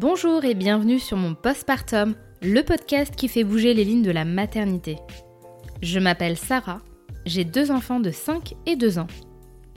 [0.00, 4.24] Bonjour et bienvenue sur mon postpartum, le podcast qui fait bouger les lignes de la
[4.24, 4.96] maternité.
[5.82, 6.80] Je m'appelle Sarah,
[7.26, 9.08] j'ai deux enfants de 5 et 2 ans.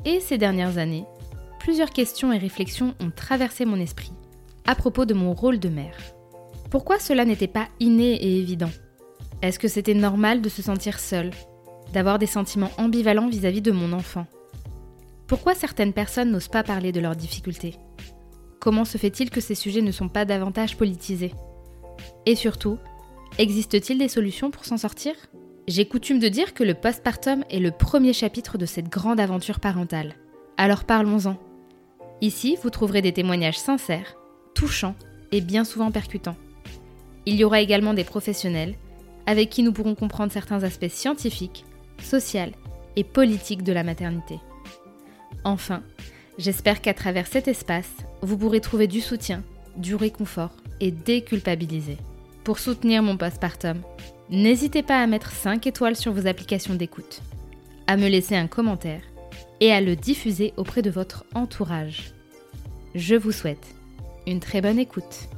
[0.05, 1.03] Et ces dernières années,
[1.59, 4.13] plusieurs questions et réflexions ont traversé mon esprit
[4.65, 5.97] à propos de mon rôle de mère.
[6.71, 8.71] Pourquoi cela n'était pas inné et évident?
[9.41, 11.31] Est-ce que c'était normal de se sentir seule,
[11.91, 14.25] d'avoir des sentiments ambivalents vis-à-vis de mon enfant?
[15.27, 17.75] Pourquoi certaines personnes n'osent pas parler de leurs difficultés?
[18.63, 21.33] Comment se fait-il que ces sujets ne sont pas davantage politisés
[22.25, 22.77] Et surtout,
[23.37, 25.13] existe-t-il des solutions pour s'en sortir
[25.67, 29.59] J'ai coutume de dire que le postpartum est le premier chapitre de cette grande aventure
[29.59, 30.15] parentale.
[30.55, 31.35] Alors parlons-en.
[32.21, 34.15] Ici, vous trouverez des témoignages sincères,
[34.55, 34.95] touchants
[35.33, 36.37] et bien souvent percutants.
[37.25, 38.75] Il y aura également des professionnels
[39.25, 41.65] avec qui nous pourrons comprendre certains aspects scientifiques,
[42.01, 42.53] sociaux
[42.95, 44.39] et politiques de la maternité.
[45.43, 45.83] Enfin,
[46.37, 49.43] J'espère qu'à travers cet espace, vous pourrez trouver du soutien,
[49.77, 51.97] du réconfort et déculpabiliser.
[52.43, 53.81] Pour soutenir mon postpartum,
[54.29, 57.21] n'hésitez pas à mettre 5 étoiles sur vos applications d'écoute,
[57.87, 59.01] à me laisser un commentaire
[59.59, 62.13] et à le diffuser auprès de votre entourage.
[62.95, 63.75] Je vous souhaite
[64.25, 65.29] une très bonne écoute.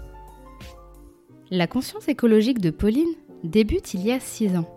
[1.52, 4.70] La conscience écologique de Pauline débute il y a 6 ans.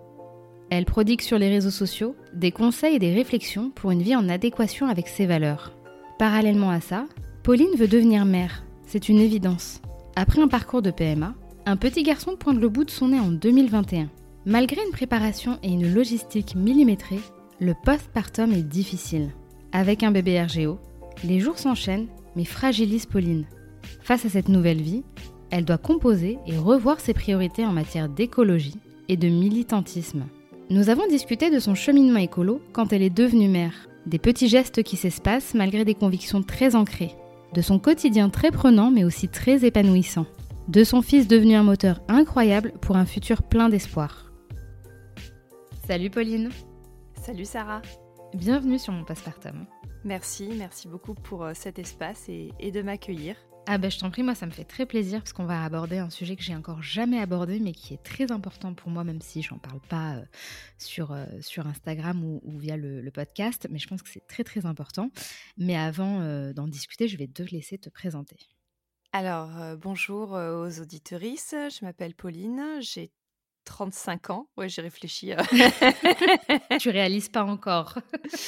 [0.71, 4.29] Elle prodigue sur les réseaux sociaux des conseils et des réflexions pour une vie en
[4.29, 5.78] adéquation avec ses valeurs.
[6.19, 7.07] Parallèlement à ça,
[7.45, 9.81] Pauline veut devenir mère, c'est une évidence.
[10.17, 11.33] Après un parcours de PMA,
[11.65, 14.11] un petit garçon pointe le bout de son nez en 2021.
[14.45, 17.21] Malgré une préparation et une logistique millimétrée,
[17.61, 19.31] le postpartum est difficile.
[19.71, 20.81] Avec un bébé RGO,
[21.23, 23.47] les jours s'enchaînent mais fragilisent Pauline.
[24.01, 25.05] Face à cette nouvelle vie,
[25.51, 30.25] elle doit composer et revoir ses priorités en matière d'écologie et de militantisme.
[30.69, 34.83] Nous avons discuté de son cheminement écolo quand elle est devenue mère des petits gestes
[34.83, 37.15] qui s'espacent malgré des convictions très ancrées,
[37.55, 40.27] de son quotidien très prenant mais aussi très épanouissant,
[40.69, 44.33] de son fils devenu un moteur incroyable pour un futur plein d'espoir.
[45.87, 46.51] Salut Pauline
[47.23, 47.83] Salut Sarah
[48.35, 49.67] Bienvenue sur mon postpartum.
[50.05, 53.37] Merci, merci beaucoup pour euh, cet espace et, et de m'accueillir.
[53.71, 55.99] Ah ben je t'en prie, moi ça me fait très plaisir parce qu'on va aborder
[55.99, 59.21] un sujet que j'ai encore jamais abordé mais qui est très important pour moi même
[59.21, 60.25] si j'en parle pas euh,
[60.79, 64.65] sur, euh, sur Instagram ou, via le, podcast mais je pense que c'est très très
[64.65, 65.11] important.
[65.59, 68.39] Mais avant euh, d'en discuter, je vais te laisser te présenter.
[69.13, 73.11] Alors bonjour aux auditorices, je m'appelle Pauline, j'ai
[73.65, 74.49] 35 ans.
[74.57, 75.33] Ouais, j'ai réfléchi.
[75.33, 75.43] Euh.
[76.81, 77.99] tu réalises pas encore.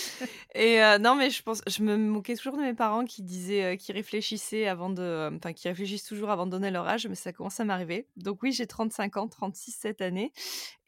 [0.54, 3.74] Et euh, non, mais je pense, je me moquais toujours de mes parents qui disaient,
[3.74, 7.14] euh, qui réfléchissaient avant de, enfin, qui réfléchissent toujours avant de donner leur âge, mais
[7.14, 8.06] ça commence à m'arriver.
[8.16, 10.32] Donc oui, j'ai 35 ans, 36 cette année,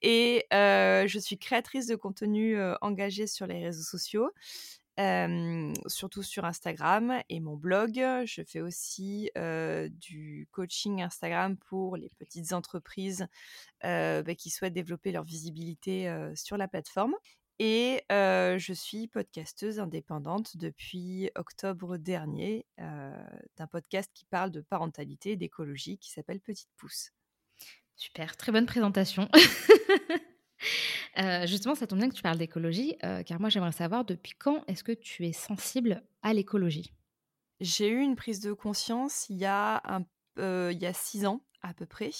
[0.00, 4.30] et je suis créatrice de contenu engagé sur les réseaux sociaux
[4.98, 7.94] surtout sur Instagram et mon blog.
[8.24, 9.30] Je fais aussi
[9.90, 13.26] du coaching Instagram pour les petites entreprises
[13.82, 17.14] bah, qui souhaitent développer leur visibilité sur la plateforme.
[17.58, 25.36] Et je suis podcasteuse indépendante depuis octobre dernier d'un podcast qui parle de parentalité et
[25.36, 27.12] d'écologie qui s'appelle Petite Pouce.
[27.96, 29.28] Super, très bonne présentation.
[31.18, 34.32] Euh, justement, ça tombe bien que tu parles d'écologie, euh, car moi j'aimerais savoir depuis
[34.38, 36.94] quand est-ce que tu es sensible à l'écologie?
[37.60, 40.06] J'ai eu une prise de conscience il y a, un,
[40.38, 42.10] euh, il y a six ans à peu près.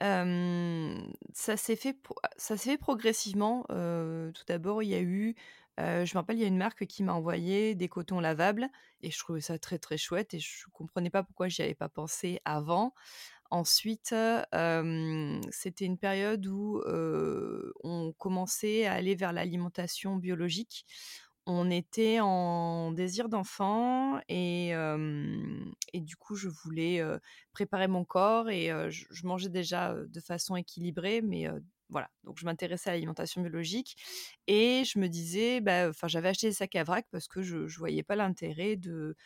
[0.00, 1.96] ça s'est fait,
[2.38, 3.64] fait progressivement.
[3.64, 5.34] tout d'abord, il y a eu,
[5.78, 5.82] je
[6.14, 8.68] me rappelle, il y a une marque qui m'a envoyé des cotons lavables
[9.02, 11.88] et je trouvais ça très très chouette et je comprenais pas pourquoi j'y avais pas
[11.88, 12.94] pensé avant.
[13.50, 14.14] Ensuite,
[15.50, 16.80] c'était une période où
[17.82, 20.84] on commençait à aller vers l'alimentation biologique.
[21.46, 24.72] On était en désir d'enfant et,
[25.94, 27.02] du coup, je voulais
[27.52, 31.48] préparer mon corps et je, mangeais déjà de façon équilibrée, mais
[31.88, 32.08] voilà.
[32.22, 33.96] Donc, je m'intéressais à l'alimentation biologique
[34.46, 37.56] et je me disais, bah, enfin, j'avais acheté des sacs à vrac parce que je
[37.56, 39.16] ne voyais pas l'intérêt de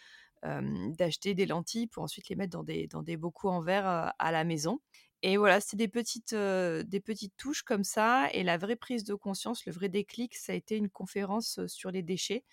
[0.99, 4.33] d'acheter des lentilles pour ensuite les mettre dans des, dans des bocaux en verre à
[4.33, 4.81] la maison.
[5.23, 8.29] Et voilà, c'est des petites, des petites touches comme ça.
[8.33, 11.91] Et la vraie prise de conscience, le vrai déclic, ça a été une conférence sur
[11.91, 12.45] les déchets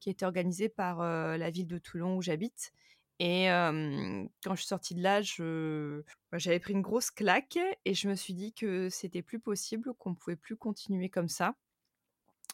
[0.00, 2.72] qui été organisée par la ville de Toulon où j'habite.
[3.20, 8.14] Et quand je suis sortie de là, j'avais pris une grosse claque et je me
[8.14, 11.54] suis dit que c'était plus possible, qu'on pouvait plus continuer comme ça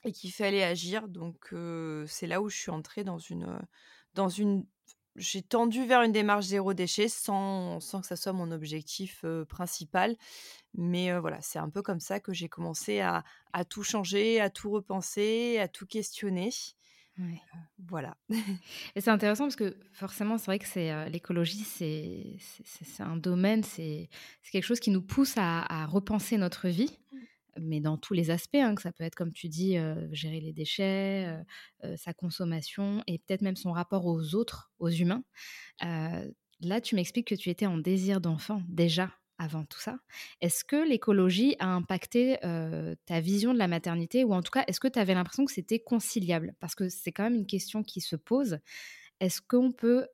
[0.04, 1.08] et qu'il fallait agir.
[1.08, 1.54] Donc
[2.06, 3.58] c'est là où je suis entrée dans une,
[4.14, 4.66] dans une
[5.16, 10.16] j'ai tendu vers une démarche zéro déchet sans, sans que ça soit mon objectif principal.
[10.74, 14.50] Mais voilà, c'est un peu comme ça que j'ai commencé à, à, tout changer, à
[14.50, 16.50] tout repenser, à tout questionner.
[17.78, 18.16] voilà.
[18.94, 24.08] Et c'est intéressant parce que forcément, c'est vrai que c'est l'écologie, c'est un domaine, c'est
[24.52, 27.18] quelque chose qui nous pousse à, repenser notre vie, mmh.
[27.58, 29.76] Mais dans tous les aspects, hein, que ça peut être, comme tu dis,
[30.12, 31.34] gérer les déchets,
[31.96, 35.24] sa consommation et peut-être même son rapport aux autres, aux humains.
[35.80, 39.98] là, tu m'expliques que tu étais en désir d'enfant déjà avant tout ça.
[40.42, 42.38] Est-ce que l'écologie a impacté
[43.06, 45.52] ta vision de la maternité ou en tout cas, est-ce que tu avais l'impression que
[45.52, 46.54] c'était conciliable?
[46.60, 48.58] Parce que c'est quand même une question qui se pose.
[49.20, 50.08] Est-ce qu'on peut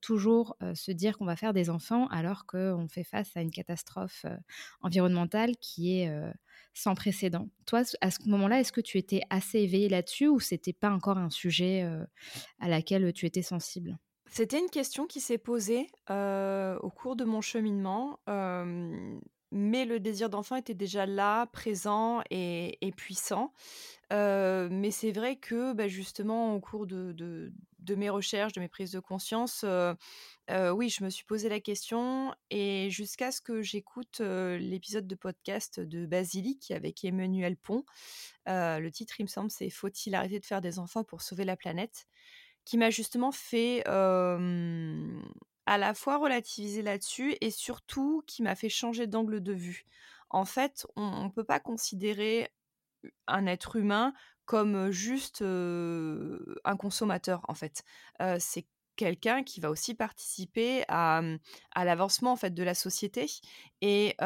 [0.00, 4.24] toujours se dire qu'on va faire des enfants alors qu'on fait face à une catastrophe
[4.80, 6.10] environnementale qui est
[6.74, 7.48] sans précédent?
[7.66, 11.18] Toi, à ce moment-là, est-ce que tu étais assez éveillée là-dessus ou c'était pas encore
[11.18, 11.82] un sujet
[12.60, 13.98] à laquelle tu étais sensible?
[14.30, 18.20] C'était une question qui s'est posée, au cours de mon cheminement,
[19.50, 23.52] mais le désir d'enfant était déjà là, présent et puissant.
[24.10, 27.52] mais c'est vrai que, bah, justement au cours de de
[27.96, 29.64] mes recherches, de mes prises de conscience,
[30.50, 35.80] oui, je me suis posé la question et jusqu'à ce que j'écoute, l'épisode de podcast
[35.80, 37.84] de Basilic avec Emmanuel Pont.
[38.46, 41.56] le titre, il me semble, c'est «Faut-il arrêter de faire des enfants pour sauver la
[41.56, 42.06] planète?»
[42.64, 49.06] qui m'a justement fait à la fois relativiser là-dessus et surtout qui m'a fait changer
[49.06, 49.86] d'angle de vue.
[50.30, 52.50] En fait, on ne peut pas considérer
[53.26, 54.12] un être humain
[54.48, 57.84] comme juste un consommateur, en fait.
[58.38, 58.66] c'est
[58.96, 61.20] quelqu'un qui va aussi participer à,
[61.74, 63.26] à l'avancement en fait de la société
[63.82, 64.16] et,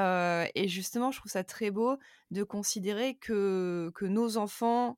[0.55, 1.99] et, justement je trouve ça très beau
[2.31, 4.97] de considérer que, que nos enfants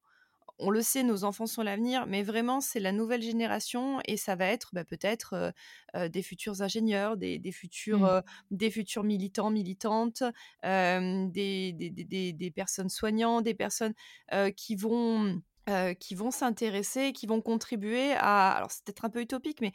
[0.59, 4.37] on le sait, nos enfants sont l'avenir, mais vraiment, c'est la nouvelle génération et ça
[4.37, 5.53] va être bah, peut-être
[5.95, 8.23] des futurs ingénieurs, des, futurs, mmh.
[8.53, 10.23] des futurs militants, militantes,
[10.63, 13.95] des, des, personnes soignantes, des personnes
[14.57, 15.41] qui vont,
[15.99, 19.73] qui vont s'intéresser, qui vont contribuer à, alors c'est peut-être un peu utopique, mais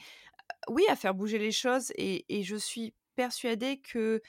[0.69, 4.21] oui, à faire bouger les choses et, et je suis persuadée que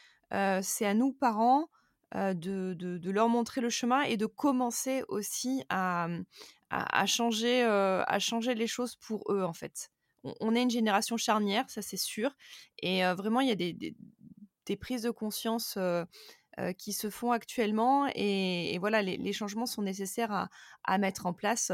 [0.62, 1.68] c'est à nous, parents,
[2.14, 6.24] de, leur montrer le chemin et de commencer aussi à, mmh,
[6.70, 9.90] à, changer, à changer les choses pour eux, en fait.
[10.22, 12.36] On, est une génération charnière, ça c'est sûr.
[12.82, 15.78] Et vraiment, il y a des, prises de conscience
[16.78, 18.06] qui se font actuellement.
[18.14, 20.48] Et, voilà, les, changements sont nécessaires
[20.84, 21.72] à, mettre en place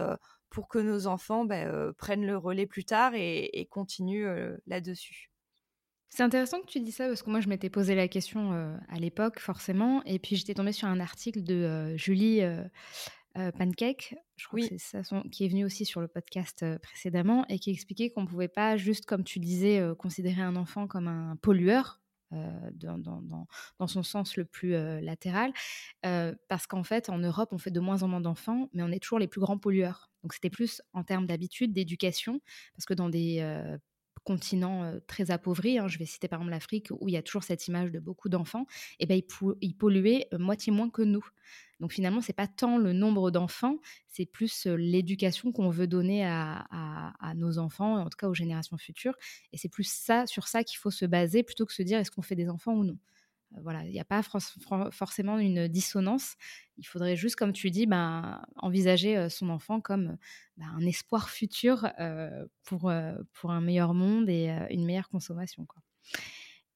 [0.51, 5.31] pour que nos enfants bah, prennent le relais plus tard et, et continuent là-dessus.
[6.09, 8.53] C'est intéressant que tu dis ça parce que moi je m'étais posé la question
[8.89, 12.43] à l'époque forcément et puis j'étais tombée sur un article de Julie
[13.35, 17.45] Pancake, je crois que c'est ça son, qui est venu aussi sur le podcast précédemment
[17.49, 21.09] et qui expliquait qu'on ne pouvait pas juste comme tu disais considérer un enfant comme
[21.09, 22.01] un pollueur
[22.31, 23.47] dans, dans,
[23.79, 24.71] dans, son sens le plus
[25.03, 25.53] latéral
[26.03, 29.01] parce qu'en fait en Europe on fait de moins en moins d'enfants mais on est
[29.01, 30.11] toujours les plus grands pollueurs.
[30.23, 32.41] Donc c'était plus en termes d'habitude, d'éducation
[32.75, 33.79] parce que dans des
[34.27, 37.45] continent très appauvri, hein, je vais citer par exemple l'Afrique, où il y a toujours
[37.45, 38.67] cette image de beaucoup d'enfants,
[38.99, 39.21] et ben
[39.61, 41.25] ils, polluaient moitié moins que nous.
[41.81, 43.79] Donc finalement, c'est pas tant le nombre d'enfants,
[44.09, 49.17] c'est plus l'éducation qu'on veut donner à, nos enfants, en tout cas aux générations futures.
[49.53, 52.11] Et c'est plus ça, sur ça qu'il faut se baser, plutôt que se dire est-ce
[52.11, 52.99] qu'on fait des enfants ou non.
[53.63, 56.37] Voilà, il n'y a pas forcément une dissonance.
[56.79, 60.17] Il faudrait juste, comme tu dis, ben, envisager son enfant comme
[60.57, 61.89] ben, un espoir futur
[62.65, 62.93] pour,
[63.33, 65.65] pour un meilleur monde et une meilleure consommation.
[65.65, 65.83] Quoi.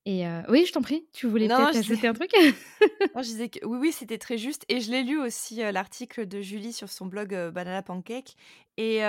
[0.06, 2.30] Et oui, je t'en prie, tu voulais peut-être ajouter un truc?
[3.14, 4.64] je disais que oui, oui, c'était très juste.
[4.68, 8.36] Et je l'ai lu aussi, l'article de Julie sur son blog Banana Pancake.
[8.82, 9.02] Et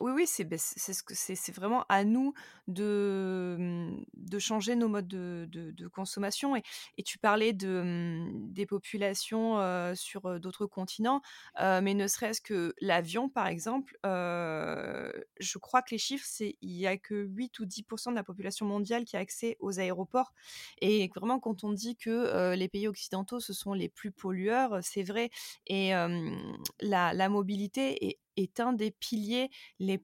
[0.00, 2.32] oui, oui, c'est vraiment à nous
[2.66, 6.56] de, mmh, changer nos modes de, consommation.
[6.56, 11.20] Et, tu parlais mmh, des populations sur d'autres continents,
[11.60, 16.96] mais ne serait-ce que l'avion, par exemple, je crois que les chiffres, il y a
[16.96, 20.32] que 8 ou 10% de la population mondiale qui a accès aux aéroports.
[20.80, 25.02] Et vraiment, quand on dit que les pays occidentaux, ce sont les plus pollueurs, c'est
[25.02, 25.28] vrai.
[25.66, 28.05] Et la, la mobilité
[28.36, 30.02] est, un des piliers les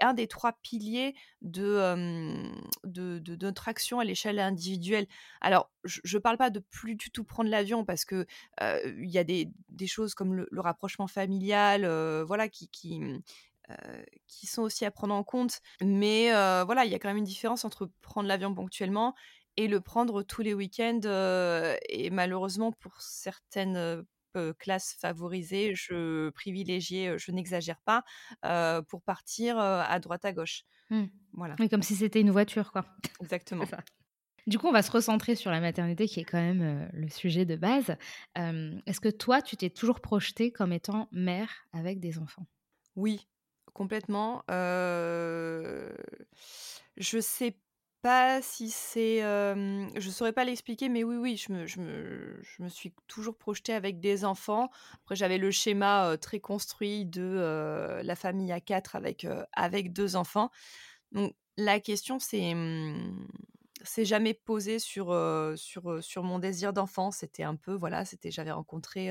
[0.00, 2.50] un des trois piliers de,
[2.84, 5.06] de, notre action à l'échelle individuelle.
[5.40, 8.26] Alors, je ne parle pas de plus du tout prendre l'avion parce que
[8.60, 9.50] il y a des,
[9.86, 11.86] choses comme le, rapprochement familial,
[12.24, 13.22] voilà, qui, qui, mmh,
[14.26, 15.60] qui sont aussi à prendre en compte.
[15.82, 16.30] Mais
[16.64, 19.14] voilà, il y a quand même une différence entre prendre l'avion ponctuellement
[19.56, 21.00] et le prendre tous les week-ends.
[21.88, 24.06] et malheureusement, pour certaines
[24.58, 28.02] classe favorisée, je privilégiais, je n'exagère pas,
[28.88, 30.64] pour partir à droite à gauche.
[30.90, 31.04] Mmh.
[31.32, 31.56] Voilà.
[31.58, 32.84] Oui, comme si c'était une voiture, quoi.
[33.20, 33.64] Exactement.
[34.46, 37.44] Du coup, on va se recentrer sur la maternité, qui est quand même le sujet
[37.44, 37.96] de base.
[38.36, 42.46] Est-ce que toi, tu t'es toujours projetée comme étant mère avec des enfants?
[42.96, 43.28] Oui,
[43.72, 44.42] complètement.
[46.96, 47.56] Je sais
[48.02, 52.40] pas si c'est, hem, je saurais pas l'expliquer, mais oui, oui, je me je me
[52.42, 54.70] je me suis toujours projetée avec des enfants.
[55.02, 60.50] Après, j'avais le schéma, très construit de, la famille à 4 avec, avec 2 enfants.
[61.12, 63.28] Donc la question s'est, mmh,
[63.84, 65.14] s'est jamais posée sur,
[65.56, 67.10] sur, sur mon désir d'enfant.
[67.12, 69.10] C'était un peu, voilà, c'était j'avais rencontré,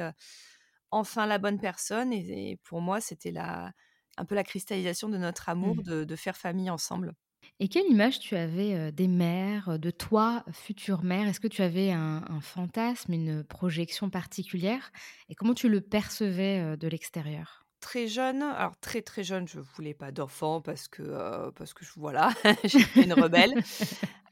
[0.91, 3.73] enfin la bonne personne et et pour moi, c'était la
[4.17, 5.83] un peu la cristallisation de notre amour Mmh.
[5.83, 7.15] de de faire famille ensemble.
[7.59, 11.27] Et quelle image tu avais, heu, des mères, heu, de toi, future mère?
[11.27, 14.91] Est-ce que tu avais un fantasme, une projection particulière?
[15.29, 17.65] Et comment tu le percevais, heu, de l'extérieur?
[17.81, 21.85] Très jeune, alors très, très jeune, je voulais pas d'enfant parce que, heu, parce que
[21.95, 22.29] voilà,
[22.65, 23.57] j'étais une rebelle.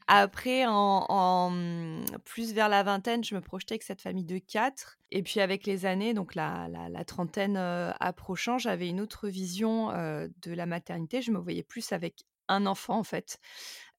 [0.08, 1.52] Après en
[2.24, 5.66] plus vers la vingtaine, je me projetais avec cette famille de 4 et puis avec
[5.66, 6.68] les années, donc la
[7.06, 11.22] trentaine, approchant, j'avais une autre vision, de la maternité.
[11.22, 13.38] Je me voyais plus avec un enfant, en fait,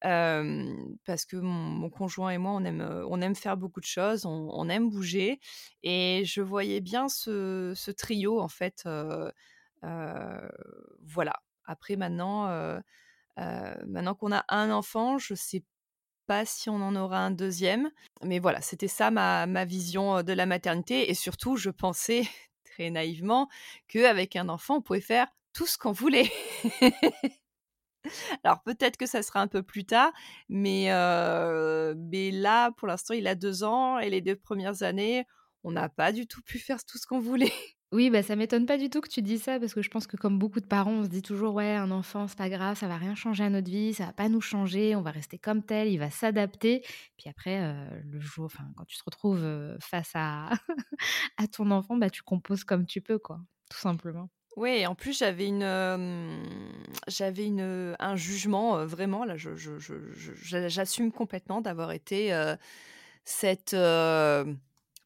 [0.02, 4.70] parce que mon conjoint et moi, on aime, on aime faire beaucoup de choses, on
[4.70, 5.40] aime bouger
[5.84, 8.88] et je voyais bien ce trio, en fait,
[9.84, 11.34] voilà.
[11.66, 12.80] Après maintenant,
[13.38, 15.64] maintenant qu'on a un enfant, je sais
[16.28, 17.90] pas si on en aura un deuxième,
[18.24, 22.22] mais voilà, c'était ça ma ma vision, de la maternité et surtout je pensais
[22.66, 23.50] très naïvement
[23.88, 26.32] qu'avec un enfant, on pouvait faire tout ce qu'on voulait.
[28.44, 30.12] Alors peut-être que ça sera un peu plus tard,
[30.50, 30.90] mais
[31.96, 35.26] mais là, pour l'instant, il a 2 ans et les 2 premières années,
[35.64, 37.52] on n'a pas du tout pu faire tout ce qu'on voulait.
[37.92, 40.06] Oui, bah, ça m'étonne pas du tout que tu dis ça parce que je pense
[40.06, 42.78] que comme beaucoup de parents, on se dit toujours: «Ouais, un enfant, c'est pas grave,
[42.78, 45.40] ça va rien changer à notre vie, ça va pas nous changer, on va rester
[45.40, 46.84] comme tel, il va s'adapter».
[47.18, 47.74] Puis après,
[48.06, 49.44] le jour enfin, quand tu te retrouves,
[49.82, 50.52] face à
[51.38, 53.40] à ton enfant, bah, tu composes comme tu peux, quoi,
[53.72, 54.30] tout simplement.
[54.66, 56.44] Et en plus j'avais une, hem,
[57.08, 57.50] j'avais
[58.00, 62.58] un jugement, heu, vraiment là je je je je j'a j'assume complètement d'avoir été, heu,
[63.26, 63.76] cette,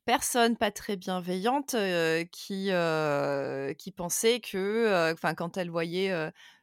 [0.06, 1.76] personne pas très bienveillante,
[2.32, 2.72] qui,
[3.96, 6.14] pensait que, quand elle voyait,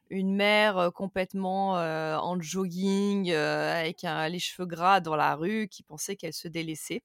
[0.09, 6.33] une mère, complètement, en jogging, avec les cheveux gras dans la rue, qui pensait qu'elle
[6.33, 7.03] se délaissait.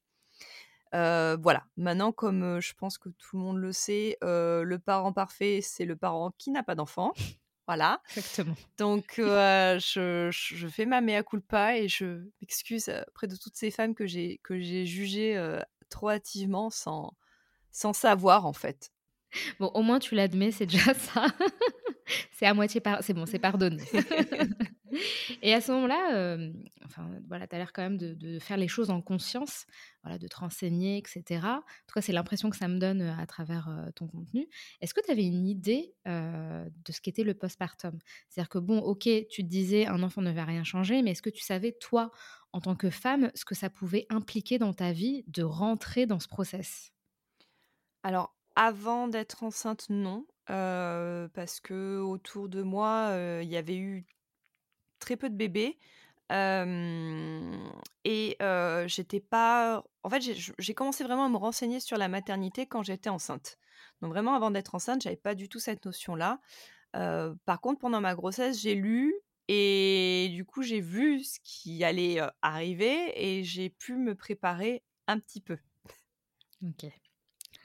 [0.93, 5.85] Voilà, maintenant comme, je pense que tout le monde le sait, le parent parfait, c'est
[5.85, 7.12] le parent qui n'a pas d'enfant.
[7.69, 8.57] Voilà, Exactement.
[8.78, 13.95] donc je je fais ma mea culpa et je m'excuse, auprès de toutes ces femmes
[13.95, 15.37] que j'ai que j'ai jugées,
[15.90, 17.16] trop hâtivement sans
[17.73, 18.93] sans savoir, en fait.
[19.61, 21.26] Bon, au moins tu l'admets, c'est déjà ça.
[22.33, 23.83] C'est à moitié par c'est bon, c'est pardonné.
[25.42, 26.54] Et à ce moment-là, hem,
[26.85, 29.66] enfin, voilà, tu as l'air quand même de de faire les choses en conscience,
[30.02, 31.56] voilà, de te renseigner et cetera.
[31.59, 34.49] En tout cas, c'est l'impression que ça me donne, heu, à travers, heu, ton contenu.
[34.80, 37.99] Est-ce que tu avais une idée, heu, de ce qu'était le postpartum?
[38.28, 41.23] C'est-à-dire que bon, OK, tu te disais: «Un enfant ne va rien changer», mais est-ce
[41.23, 42.11] que tu savais, toi,
[42.52, 46.21] en tant que femme, ce que ça pouvait impliquer dans ta vie de rentrer dans
[46.21, 46.92] ce process?
[48.02, 53.11] Alors, avant d'être enceinte, non, parce qu'autour de moi,
[53.43, 54.07] il y avait eu
[54.99, 55.79] très peu de bébés.
[58.05, 58.37] Et
[58.87, 60.23] j'étais pas en fait,
[60.59, 63.59] j'ai commencé vraiment à me renseigner sur la maternité quand j'étais enceinte.
[64.01, 66.41] Donc vraiment avant d'être enceinte, j'avais pas du tout cette notion-là.
[66.93, 69.15] Par contre, pendant ma grossesse, j'ai lu
[69.49, 75.21] et du coup, j'ai vu ce qui allait, arriver et j'ai pu me préparer un
[75.21, 75.59] petit peu.
[76.65, 76.87] OK.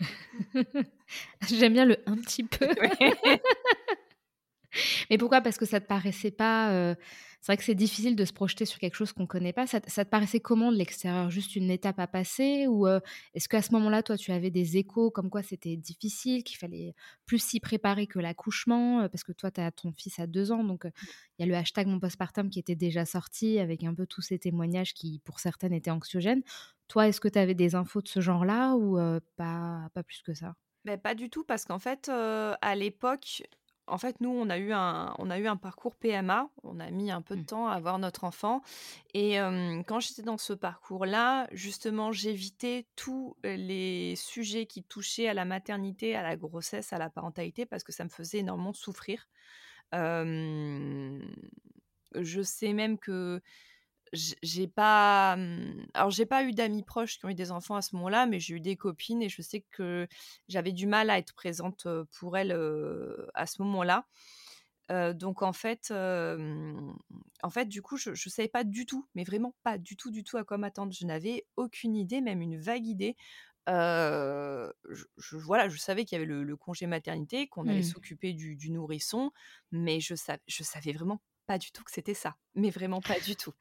[1.50, 2.68] J'aime bien le «un petit peu».
[5.10, 5.42] Mais pourquoi?
[5.42, 6.96] Parce que ça te paraissait pas, heu
[7.42, 9.68] c'est vrai que c'est difficile de se projeter sur quelque chose qu'on connaît pas.
[9.68, 11.30] Ça te ça te paraissait comment de l'extérieur?
[11.32, 13.02] Juste une étape à passer ou, heu,
[13.34, 16.94] est-ce qu'à ce moment-là, toi, tu avais des échos comme quoi c'était difficile, qu'il fallait
[17.26, 19.02] plus s'y préparer que l'accouchement?
[19.04, 20.92] Heu, parce que toi, tu as ton fils à 2 ans, donc, heu,
[21.40, 24.22] il y a le hashtag mon postpartum qui était déjà sorti avec un peu tous
[24.22, 26.44] ces témoignages qui, pour certaines, étaient anxiogènes.
[26.88, 28.98] Toi, est-ce que tu avais des infos de ce genre-là ou,
[29.36, 30.56] pas pas plus que ça?
[30.86, 33.44] Beh, pas du tout parce qu'en fait, à l'époque,
[33.92, 36.50] en fait, nous, on a eu un on a eu un parcours PMA.
[36.64, 37.46] On a mis un peu de Mmh.
[37.46, 38.62] temps à avoir notre enfant
[39.14, 39.36] et
[39.88, 46.16] quand j'étais dans ce parcours-là, justement, j'évitais tous, les sujets qui touchaient à la maternité,
[46.16, 49.28] à la grossesse, à la parentalité parce que ça me faisait énormément souffrir.
[49.94, 51.22] Je
[52.42, 53.42] sais même que
[54.14, 57.82] j'ai pas, mmh, alors j'ai pas eu d'amis proches qui ont eu des enfants à
[57.82, 60.08] ce moment-là, mais j'ai eu des copines et je sais que
[60.50, 62.52] j'avais du mal à être présente, pour elles,
[63.34, 64.06] à ce moment-là.
[65.14, 69.56] Donc en fait, en fait, du coup, je je savais pas du tout, mais vraiment
[69.64, 70.94] pas du tout, du tout à quoi m'attendre.
[70.94, 73.16] Je n'avais aucune idée, même une vague idée,
[73.68, 77.84] je, voilà, je savais qu'il y avait le, congé maternité, qu'on allait Mmh.
[77.84, 79.32] s'occuper du, du nourrisson,
[79.72, 82.36] mais je, sa- je savais vraiment pas du tout que c'était ça.
[82.56, 83.54] Mais vraiment pas du tout.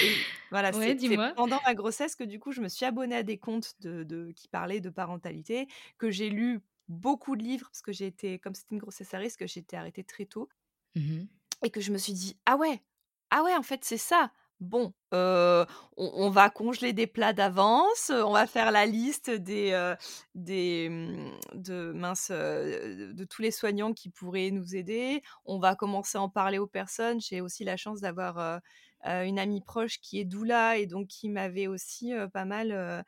[0.00, 3.22] Et voilà, Ouais, c'est pendant ma grossesse que du coup, je me suis abonnée à
[3.22, 5.68] des comptes de, de- qui parlaient de parentalité,
[5.98, 9.18] que j'ai lu beaucoup de livres, parce que j'ai été, comme c'était une grossesse à
[9.18, 10.48] risque, j'ai été arrêtée très tôt.
[10.94, 11.28] Mmh
[11.62, 12.82] Et que je me suis dit: «Ah ouais,
[13.30, 14.32] ah ouais, en fait, c'est ça.
[14.60, 15.64] Bon, heu,
[15.96, 19.30] on va congeler des plats d'avance, on va faire la liste
[19.72, 19.94] heu,
[20.34, 25.22] des, mmh, de tous les soignants qui pourraient nous aider.
[25.44, 27.20] On va commencer à en parler aux personnes».
[27.20, 28.60] J'ai aussi la chance d'avoir,
[29.04, 33.04] une amie proche qui est doula et donc qui m'avait aussi, pas mal,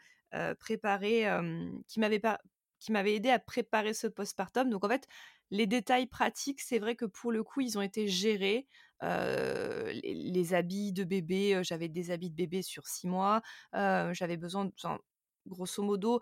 [0.61, 1.27] préparé,
[1.89, 1.99] qui
[2.93, 4.71] m'avait aidée à préparer ce postpartum.
[4.71, 5.07] Donc en fait,
[5.51, 8.69] les détails pratiques, c'est vrai que pour le coup, ils ont été gérés.
[9.03, 13.43] Les les habits de bébé, j'avais des habits de bébé sur 6 mois.
[13.73, 14.99] J'avais besoin enfin,
[15.47, 16.21] grosso modo,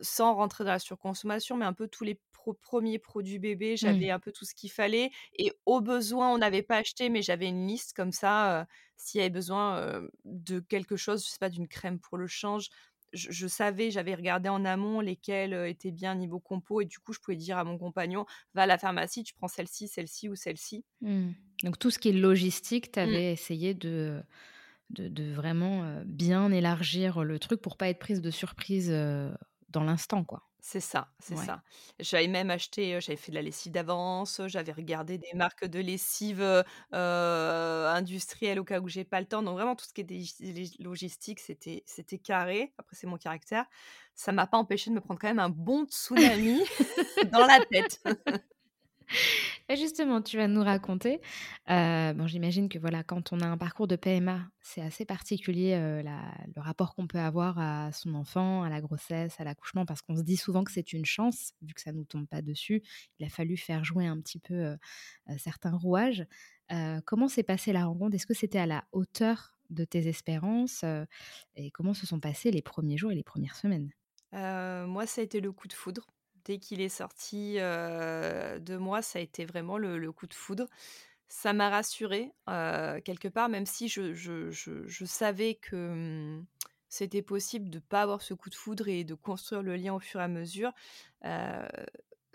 [0.00, 4.02] sans rentrer dans la surconsommation, mais un peu tous les pro 1 produits bébé, Mmh.
[4.02, 7.22] j'avais un peu tout ce qu'il fallait et au besoin, on n'avait pas acheté, mais
[7.22, 11.38] j'avais une liste comme ça, heu, s'il y avait besoin, de quelque chose, je sais
[11.38, 12.68] pas, d'une crème pour le change,
[13.12, 16.98] je je savais, j'avais regardé en amont lesquelles, heu, étaient bien niveau compo et du
[16.98, 20.28] coup, je pouvais dire à mon compagnon: «Va à la pharmacie, tu prends celle-ci, celle-ci
[20.28, 20.84] ou celle-ci».
[21.00, 21.30] Mmh.
[21.64, 23.18] Donc tout ce qui est logistique, tu Mmh.
[23.18, 24.22] avais essayé de
[24.90, 29.32] de de vraiment, heu, bien élargir le truc pour pas être prise de surprise, heu,
[29.70, 30.50] dans l'instant, quoi?
[30.64, 31.52] C'est ça, c'est Ouais.
[31.54, 31.64] ça.
[31.98, 36.40] J'avais même acheté, j'avais fait de la lessive d'avance, j'avais regardé des marques de lessive,
[36.40, 39.42] heu, industrielles au cas où j'ai pas le temps.
[39.42, 42.72] Donc vraiment tout ce qui était lég logistique, c'était c'était carré.
[42.78, 43.66] Après c'est mon caractère.
[44.14, 46.62] Ça m'a pas empêché de me prendre quand même un bon tsunami
[47.22, 48.00] dans la tête.
[49.68, 51.20] Et justement, tu vas nous raconter,
[51.70, 55.72] heu, bon, j'imagine que, voilà, quand on a un parcours de PMA, c'est assez particulier,
[56.02, 60.02] la le rapport qu'on peut avoir à son enfant, à la grossesse, à l'accouchement, parce
[60.02, 62.82] qu'on se dit souvent que c'est une chance, vu que ça nous tombe pas dessus.
[63.18, 64.78] Il a fallu faire jouer un petit peu, heu,
[65.38, 66.26] certains rouages.
[67.04, 68.14] Comment s'est passée la rencontre?
[68.14, 70.84] Est-ce que c'était à la hauteur de tes espérances,
[71.56, 73.90] et comment se sont passés les premiers jours et les premières semaines?
[74.32, 76.06] Moi, ça a été le coup de foudre.
[76.44, 80.66] Dès qu'il est sorti, de moi, ça a été vraiment le coup de foudre.
[81.28, 85.76] Ça m'a rassurée, quelque part, même si je je savais que,
[86.38, 86.46] mmh,
[86.88, 90.00] c'était possible de pas avoir ce coup de foudre et de construire le lien au
[90.00, 90.72] fur et à mesure.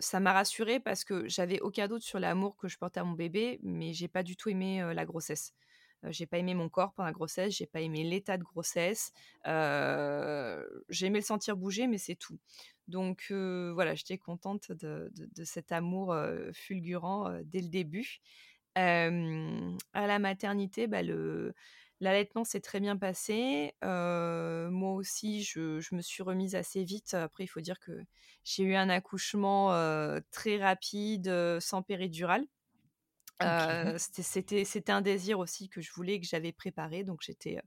[0.00, 3.12] Ça m'a rassurée parce que j'avais aucun doute sur l'amour que je portais à mon
[3.14, 5.54] bébé, mais j'ai pas du tout aimé, la grossesse.
[6.04, 9.12] J'ai pas aimé mon corps pendant la grossesse, j'ai pas aimé l'état de grossesse.
[9.44, 12.38] J'ai aimé le sentir bouger, mais c'est tout.
[12.86, 15.10] Donc voilà, j'étais contente de
[15.44, 16.16] cet amour,
[16.52, 18.18] fulgurant, dès le début.
[18.74, 19.10] À
[20.06, 21.02] la maternité, bah,
[22.00, 23.74] l'allaitement s'est très bien passé.
[23.82, 27.14] Moi aussi, je je me suis remise assez vite.
[27.14, 27.92] Après, il faut dire que
[28.44, 29.70] j'ai eu un accouchement,
[30.30, 32.46] très rapide, sans péridurale.
[33.40, 33.68] OK.
[33.72, 37.60] Heu, c'était c'était un désir aussi que je voulais que j'avais préparé, donc j'étais,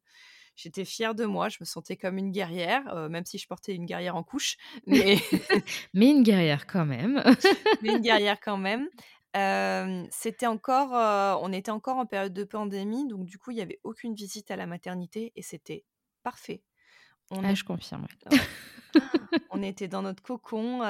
[0.55, 1.49] j'étais fière de moi.
[1.49, 4.57] Je me sentais comme une guerrière, même si je portais une guerrière en couche,
[4.87, 5.17] mais
[5.93, 7.21] Mais une guerrière quand même.
[7.81, 8.89] mais une guerrière quand même.
[10.11, 10.91] C'était encore,
[11.43, 14.51] on était encore en période de pandémie, donc du coup, il y avait aucune visite
[14.51, 15.85] à la maternité et c'était
[16.23, 16.63] parfait.
[17.31, 18.05] On Ah, est je confirme,
[19.49, 20.81] on était dans notre cocon,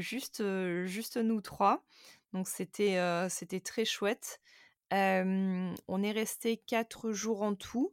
[0.00, 0.42] juste,
[0.84, 1.84] juste nous 3.
[2.32, 2.98] Donc c'était,
[3.64, 4.40] très chouette.
[4.92, 7.92] On est resté 4 jours en tout,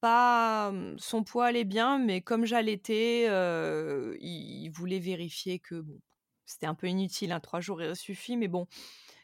[0.00, 6.00] pas, mmh, son poids allait bien, mais comme j'allaitais, il il voulait vérifier que bon,
[6.46, 8.66] c'était un peu inutile, hein, 3 jours auraient suffi, mais bon,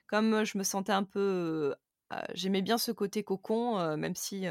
[0.08, 1.74] comme, je me sentais un peu,
[2.34, 4.46] j'aimais bien ce côté cocon, même si,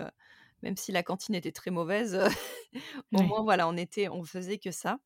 [0.63, 2.19] même si la cantine était très mauvaise,
[3.13, 4.99] au moins voilà, on était on faisait que ça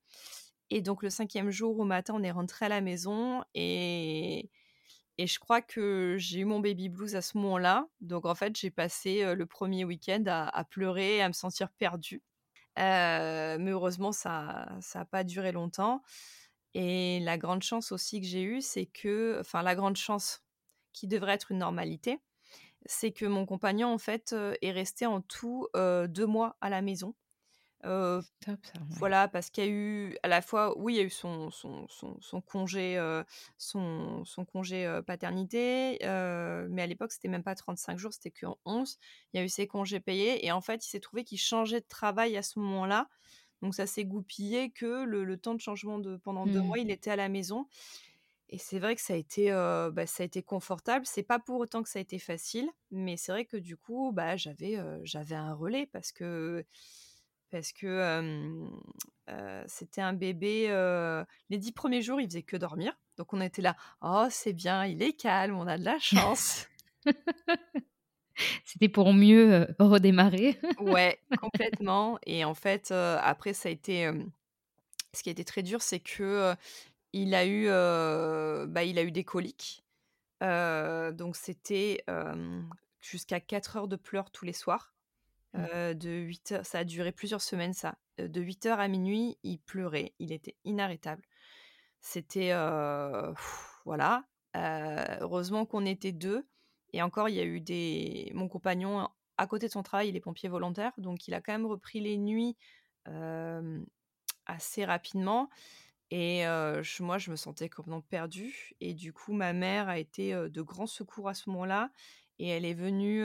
[0.70, 4.52] et donc le cinquième jour au matin, on est rentré à la maison et
[5.20, 7.88] et je crois que j'ai eu mon baby blues à ce moment-là.
[8.02, 12.24] Donc en fait, j'ai passé, le premier week-end à pleurer, à me sentir perdue.
[12.80, 16.04] Heu, mais heureusement, ça ça a pas duré longtemps
[16.74, 20.44] et la grande chance aussi que j'ai eue, c'est que enfin la grande chance
[20.94, 22.20] qui devrait être une normalité,
[22.86, 26.82] c'est que mon compagnon, en fait, est resté en tout, heu, 2 mois à la
[26.82, 27.16] maison.
[27.86, 28.98] Heu, C'est top ça, ouais.
[29.00, 31.52] voilà, parce qu'il y a eu à la fois oui, il y a eu son
[31.52, 32.98] son son son congé,
[33.58, 38.98] son son congé, paternité, mais à l'époque, c'était même pas 35 jours, c'était que 11.
[39.34, 41.82] Il y a eu ses congés payés et en fait, il s'est trouvé qu'il changeait
[41.82, 43.10] de travail à ce moment-là,
[43.62, 46.68] donc ça s'est goupillé que le le temps de changement de pendant 2 Mmh.
[46.68, 47.68] mois, il était à la maison
[48.50, 51.06] et c'est vrai que ça a été, bah, ça a été confortable.
[51.06, 54.12] C'est pas pour autant que ça a été facile, mais c'est vrai que du coup,
[54.14, 56.66] bah, j'avais, j'avais un relais parce que
[57.52, 58.68] parce que
[59.68, 60.68] c'était un bébé.
[61.50, 62.94] les dix premiers jours, il faisait que dormir.
[63.18, 66.68] Donc on était là, oh c'est bien, il est calme, on a de la chance.
[68.66, 70.60] C'était pour mieux redémarrer.
[70.80, 72.20] ouais, complètement.
[72.26, 74.12] Et en fait, après, ça a été.
[75.14, 76.56] ce qui a été très dur, c'est que
[77.14, 77.68] il a eu,
[78.68, 79.84] bah, il a eu des coliques.
[80.42, 82.04] donc c'était
[83.02, 84.94] jusqu'à 4 heures de pleurs tous les soirs.
[85.54, 85.94] Mmh.
[85.94, 87.98] de 8 heures, ça a duré plusieurs semaines ça.
[88.18, 91.24] de 8 heures à minuit, il pleurait, il était inarrêtable.
[92.00, 92.52] C'était
[93.86, 94.26] voilà.
[94.54, 96.48] heureusement qu'on était deux.
[96.94, 98.32] Et encore, il y a eu des.
[98.34, 101.52] Mon compagnon, à côté de son travail, il est pompier volontaire, donc il a quand
[101.52, 102.56] même repris les nuits
[104.46, 105.50] assez rapidement.
[106.12, 106.44] Et
[107.00, 108.74] moi, je me sentais complètement perdue.
[108.80, 111.92] Et du coup, ma mère a été de grand secours à ce moment-là.
[112.40, 113.24] Et elle est venue,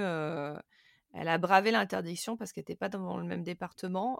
[1.12, 4.18] elle a bravé l'interdiction parce qu'elle n'était pas dans le même département.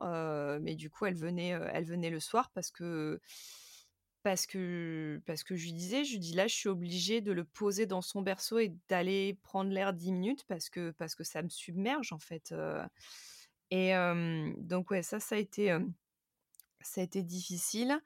[0.61, 1.59] mais du coup, elle venait,
[2.11, 3.21] le soir parce que
[4.23, 8.23] je lui disais, je lui dis là, je suis obligée de le poser dans son
[8.23, 12.55] berceau et d'aller prendre l'air 10 minutes parce que, ça me submerge en fait.
[13.71, 13.93] Et
[14.59, 18.01] donc ouais, ça, ça a été difficile.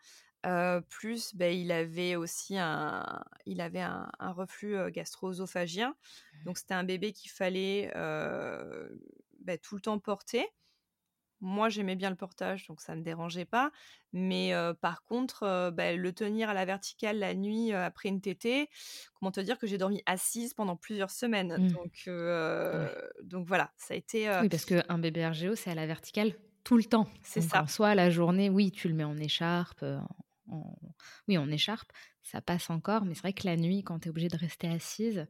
[0.89, 5.95] Plus, ben, il avait aussi un, il avait un, reflux gastro-œsophagien.
[6.45, 10.47] Donc c'était un bébé qu'il fallait ben, tout le temps porter.
[11.43, 13.71] Moi, j'aimais bien le portage, donc ça ne me dérangeait pas.
[14.13, 18.69] Mais par contre, bah, le tenir à la verticale la nuit après une tétée,
[19.15, 21.57] comment te dire que j'ai dormi assise pendant plusieurs semaines.
[21.59, 21.73] Mmh.
[21.73, 22.11] Donc,
[23.23, 24.31] donc voilà, ça a été.
[24.41, 26.35] Oui, parce qu'un bébé RGO, c'est à la verticale
[26.67, 27.07] tout le temps.
[27.23, 27.63] C'est ça.
[27.63, 29.85] En soi, la journée, oui, tu le mets en écharpe.
[31.29, 31.91] Oui, en écharpe,
[32.23, 33.05] ça passe encore.
[33.05, 35.27] Mais c'est vrai que la nuit, quand tu es obligée de rester assise,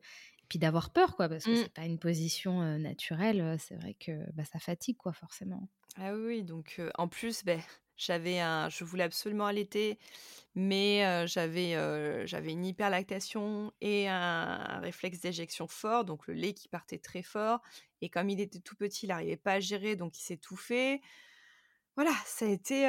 [0.49, 1.63] puis d'avoir peur, quoi, parce que mmh.
[1.63, 5.69] c'est pas une position naturelle, c'est vrai que bah, ça fatigue, quoi, forcément.
[5.97, 7.61] Ah oui, donc en plus, ben,
[7.97, 9.99] j'avais un, je voulais absolument allaiter,
[10.55, 16.99] mais j'avais j'avais une hyperlactation et un, réflexe d'éjection fort, donc le lait qui partait
[16.99, 17.61] très fort.
[18.03, 21.01] Et comme il était tout petit, il n'arrivait pas à gérer, donc il s'étouffait.
[21.97, 22.83] Voilà, ça a été.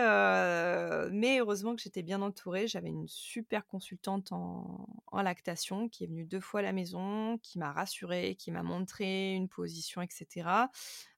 [1.11, 2.67] mais heureusement que j'étais bien entourée.
[2.67, 7.57] J'avais une super consultante en, lactation qui est venue deux fois à la maison, qui
[7.57, 10.49] m'a rassurée, qui m'a montré une position, etc.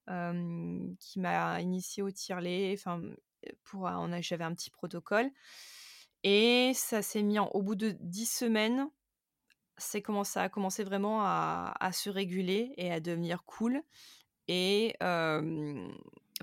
[0.08, 2.76] qui m'a initiée au tire-lait.
[2.78, 3.02] Enfin,
[3.64, 3.90] pour,
[4.22, 5.32] j'avais un petit protocole.
[6.24, 8.88] Et ça s'est mis au bout de dix semaines.
[9.78, 13.82] C'est ça a commencé vraiment à, se réguler et à devenir cool.
[14.48, 14.96] Et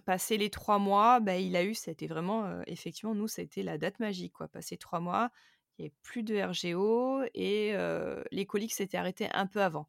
[0.07, 3.99] passer les trois mois, bah, il a eu, c'était vraiment, effectivement, nous, été la date
[4.01, 4.49] magique, quoi.
[4.49, 5.31] Passer trois mois,
[5.77, 7.75] il n'y avait plus de RGO et
[8.31, 9.88] les coliques s'étaient arrêtés un peu avant.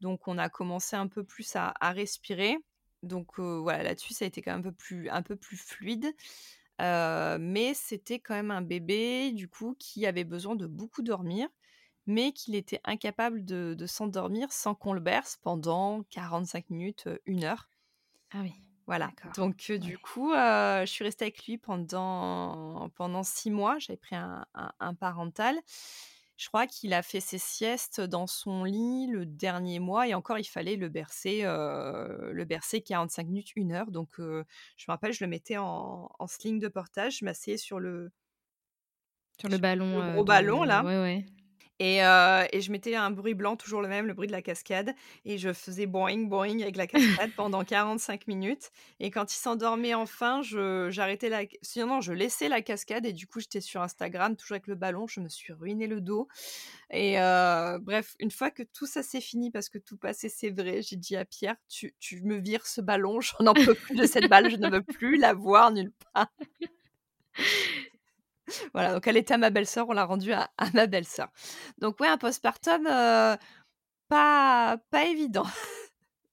[0.00, 2.58] Donc, on a commencé un peu plus à, respirer.
[3.02, 6.14] Donc, voilà, là-dessus, ça a été quand même un peu plus, un peu plus fluide.
[6.78, 11.48] mais c'était quand même un bébé, du coup, qui avait besoin de beaucoup dormir,
[12.06, 17.44] mais qu'il était incapable de, de s'endormir sans qu'on le berce pendant 45 minutes, une
[17.44, 17.68] heure.
[18.32, 18.69] Ah oui.
[18.90, 19.12] Voilà.
[19.36, 23.78] Donc, du coup, je suis restée avec lui pendant, pendant six mois.
[23.78, 25.56] J'avais pris un, parental.
[26.36, 30.40] Je crois qu'il a fait ses siestes dans son lit le dernier mois et encore,
[30.40, 33.92] il fallait le bercer, le bercer 45 minutes, une heure.
[33.92, 34.44] Donc, je me
[34.88, 37.18] rappelle, je le mettais en, en sling de portage.
[37.18, 38.10] Je m'asseyais sur le,
[39.38, 40.04] sur le ballon.
[40.04, 40.82] Le gros ballon, là.
[40.82, 41.26] Ouais, ouais.
[41.80, 44.94] Et, et, je mettais un bruit blanc, toujours le même, le bruit de la cascade.
[45.24, 48.70] Et je faisais boing, boing avec la cascade pendant 45 minutes.
[49.00, 51.42] Et quand il s'endormait enfin, j'arrêtais la...
[51.62, 53.06] Sinon, je laissais la cascade.
[53.06, 55.06] Et du coup, j'étais sur Instagram, toujours avec le ballon.
[55.06, 56.28] Je me suis ruiné le dos.
[56.90, 57.14] Et
[57.80, 60.96] bref, une fois que tout ça s'est fini, parce que tout passé, c'est vrai, j'ai
[60.96, 64.28] dit à Pierre, tu, tu me vires ce ballon, j'en en peux plus de cette
[64.28, 66.30] balle, je ne veux plus la voir nulle part.
[68.74, 71.28] voilà, donc elle était à ma belle-sœur, on l'a rendue à, ma belle-sœur.
[71.78, 73.36] Donc ouais, un postpartum euh,
[74.08, 75.46] pas, pas évident.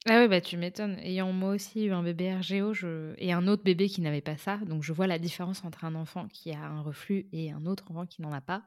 [0.09, 0.97] Ah oui, bah tu m'étonnes.
[0.99, 2.73] Ayant moi aussi eu un bébé RGO
[3.17, 5.95] et un autre bébé qui n'avait pas ça, donc je vois la différence entre un
[5.95, 8.63] enfant qui a un reflux et un autre enfant qui n'en a pas.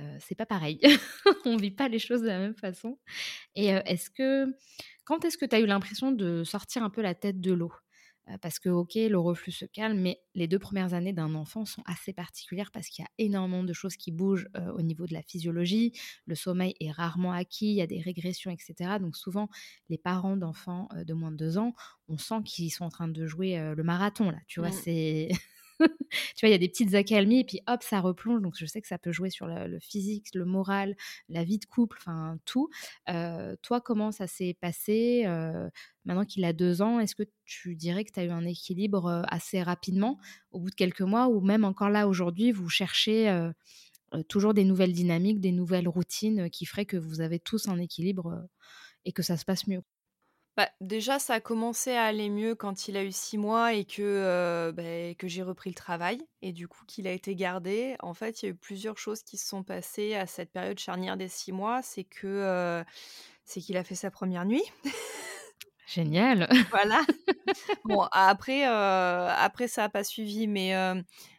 [0.00, 0.80] Euh, c'est pas pareil.
[1.44, 2.98] On vit pas les choses de la même façon.
[3.54, 4.52] Et euh, est-ce que
[5.04, 7.72] quand est-ce que tu as eu l'impression de sortir un peu la tête de l'eau?
[8.40, 11.82] Parce que, ok, le reflux se calme, mais les deux premières années d'un enfant sont
[11.84, 15.22] assez particulières parce qu'il y a énormément de choses qui bougent au niveau de la
[15.22, 15.92] physiologie.
[16.26, 18.98] Le sommeil est rarement acquis, il y a des régressions, etc.
[19.00, 19.48] Donc souvent,
[19.88, 21.74] les parents d'enfants de moins de deux ans,
[22.08, 24.38] on sent qu'ils sont en train de jouer le marathon, là.
[24.46, 24.80] Tu vois, mmh.
[24.84, 25.28] c'est...
[25.80, 28.42] tu vois, il y a des petites accalmies et puis hop, ça replonge.
[28.42, 30.96] Donc, je sais que ça peut jouer sur le, physique, le moral,
[31.28, 32.68] la vie de couple, enfin, tout.
[33.06, 35.24] toi, comment ça s'est passé
[36.04, 39.24] Maintenant qu'il a deux ans, est-ce que tu dirais que tu as eu un équilibre
[39.28, 40.18] assez rapidement
[40.52, 43.50] au bout de quelques mois ou même encore là aujourd'hui, vous cherchez
[44.28, 48.46] toujours des nouvelles dynamiques, des nouvelles routines qui feraient que vous avez tous un équilibre
[49.04, 49.82] et que ça se passe mieux?
[50.56, 53.84] Bah, déjà, ça a commencé à aller mieux quand il a eu six mois et
[53.84, 57.96] que, bah, que j'ai repris le travail et du coup qu'il a été gardé.
[58.00, 60.78] En fait, il y a eu plusieurs choses qui se sont passées à cette période
[60.78, 61.82] charnière des six mois.
[61.82, 62.84] C'est que,
[63.44, 64.64] c'est qu'il a fait sa première nuit.
[65.86, 66.48] Génial!
[66.70, 67.02] Voilà.
[67.84, 70.74] Bon, après, après ça a pas suivi, mais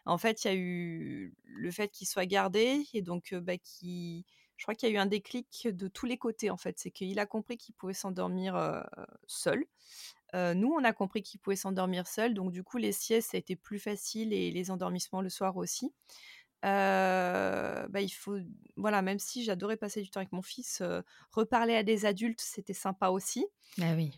[0.04, 4.24] en fait, il y a eu le fait qu'il soit gardé et donc bah, qui
[4.56, 6.78] je crois qu'il y a eu un déclic de tous les côtés en fait.
[6.78, 8.84] C'est qu'il a compris qu'il pouvait s'endormir
[9.26, 9.64] seul.
[10.34, 13.38] nous, on a compris qu'il pouvait s'endormir seul, donc du coup, les siestes, ça a
[13.38, 15.92] été plus facile et les endormissements le soir aussi.
[16.62, 18.38] bah, il faut,
[18.76, 20.82] voilà, même si j'adorais passer du temps avec mon fils,
[21.32, 23.46] reparler à des adultes, c'était sympa aussi.
[23.80, 24.10] Ah oui.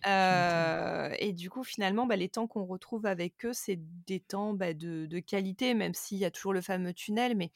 [1.18, 4.72] et du coup, finalement, bah, les temps qu'on retrouve avec eux, c'est des temps bah,
[4.72, 7.50] de, de, qualité, même s'il y a toujours le fameux tunnel, mais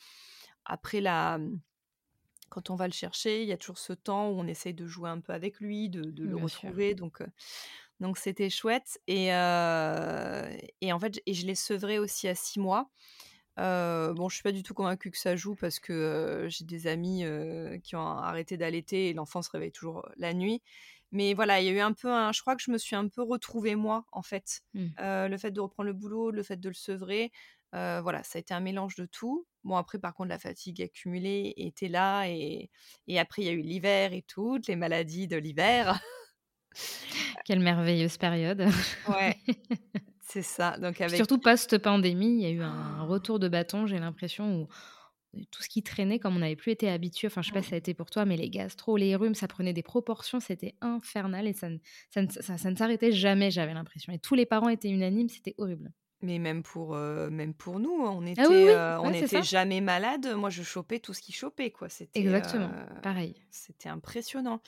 [0.65, 1.39] après la
[2.53, 4.87] quand on va le chercher, il y a toujours ce temps où on essaye de
[4.87, 6.95] jouer un peu avec lui, de, le retrouver.
[6.95, 7.23] Donc,
[7.99, 9.01] donc c'était chouette.
[9.07, 12.91] Et, et en fait, et je l'ai sevré aussi à six mois.
[13.57, 17.25] bon, je suis pas du tout convaincue que ça joue parce que j'ai des amis
[17.83, 20.61] qui ont arrêté d'allaiter et l'enfant se réveille toujours la nuit.
[21.11, 22.33] Mais voilà, il y a eu un peu un.
[22.33, 24.61] Je crois que je me suis un peu retrouvée moi, en fait.
[24.75, 24.89] Mmh.
[24.99, 27.33] le fait de reprendre le boulot, le fait de le sevrer,
[27.73, 29.47] voilà, ça a été un mélange de tout.
[29.65, 32.27] Bon, après, par contre, la fatigue accumulée était là.
[32.27, 32.71] Et,
[33.07, 36.01] et après, il y a eu l'hiver et toutes les maladies de l'hiver.
[37.45, 38.67] Quelle merveilleuse période.
[39.09, 39.37] Ouais,
[40.21, 40.79] c'est ça.
[40.79, 41.17] Donc avec...
[41.17, 44.69] Surtout post-pandémie, il y a eu un retour de bâton, j'ai l'impression, où
[45.51, 47.71] tout ce qui traînait, comme on n'avait plus été habitué, enfin, je sais pas si
[47.71, 50.75] ça a été pour toi, mais les gastro, les rhumes, ça prenait des proportions, c'était
[50.83, 51.69] infernal et ça
[52.11, 52.23] ça,
[52.59, 54.13] ça ne s'arrêtait jamais, j'avais l'impression.
[54.13, 55.91] Et tous les parents étaient unanimes, c'était horrible.
[56.23, 60.35] Mais même pour, même pour nous, hein, on Ah était, on n'était jamais malade.
[60.37, 61.89] Moi, je chopais tout ce qui chopait, quoi.
[61.89, 62.71] C'était, Exactement,
[63.03, 63.35] pareil.
[63.51, 64.61] c'était impressionnant.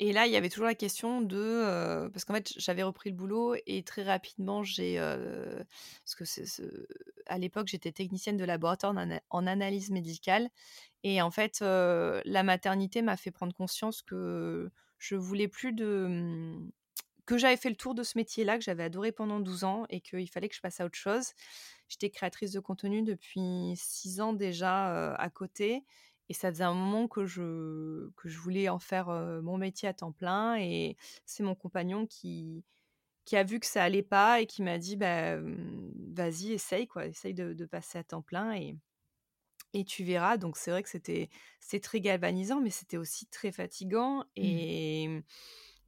[0.00, 3.16] Et là, il y avait toujours la question de, parce qu'en fait, j'avais repris le
[3.16, 6.86] boulot et très rapidement, j'ai, parce que
[7.26, 8.94] à l'époque, j'étais technicienne de laboratoire
[9.30, 10.48] en, analyse médicale,
[11.02, 16.54] et en fait, la maternité m'a fait prendre conscience que je voulais plus de,
[17.28, 20.00] que j'avais fait le tour de ce métier-là, que j'avais adoré pendant 12 ans et
[20.00, 21.34] qu'il fallait que je passe à autre chose.
[21.86, 25.84] J'étais créatrice de contenu depuis 6 ans déjà à côté
[26.30, 29.08] et ça faisait un moment que je, que je voulais en faire
[29.42, 32.64] mon métier à temps plein et c'est mon compagnon qui,
[33.26, 37.08] qui a vu que ça allait pas et qui m'a dit bah, vas-y, essaye, quoi,
[37.08, 38.74] essaye de, passer à temps plein et,
[39.74, 40.38] et tu verras.
[40.38, 41.28] Donc c'est vrai que c'était
[41.82, 44.24] très galvanisant, mais c'était aussi très fatigant.
[44.38, 45.20] Mmh.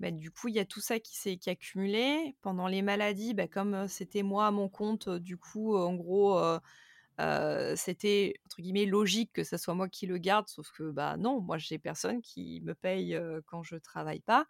[0.01, 2.35] Bah, du coup, il y a tout ça qui s'est qui a cumulé.
[2.43, 6.41] Pendant les maladies, bah, comme c'était moi à mon compte, du coup, en gros,
[7.77, 11.41] c'était entre guillemets logique que ce soit moi qui le garde, sauf que bah non,
[11.41, 14.47] moi j'ai personne qui me paye quand je travaille pas.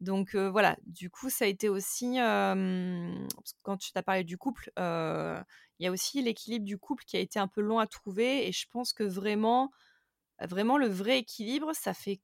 [0.00, 2.16] Donc voilà, du coup, ça a été aussi,
[3.62, 7.20] quand tu t'as parlé du couple, il y a aussi l'équilibre du couple qui a
[7.20, 9.70] été un peu long à trouver, et je pense que vraiment,
[10.40, 12.20] vraiment le vrai équilibre, ça fait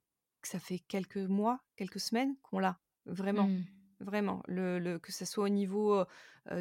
[0.47, 3.47] ça fait quelques mois, quelques semaines qu'on l'a, vraiment.
[3.47, 3.65] Mmh.
[3.99, 6.03] Vraiment, le, que ce soit au niveau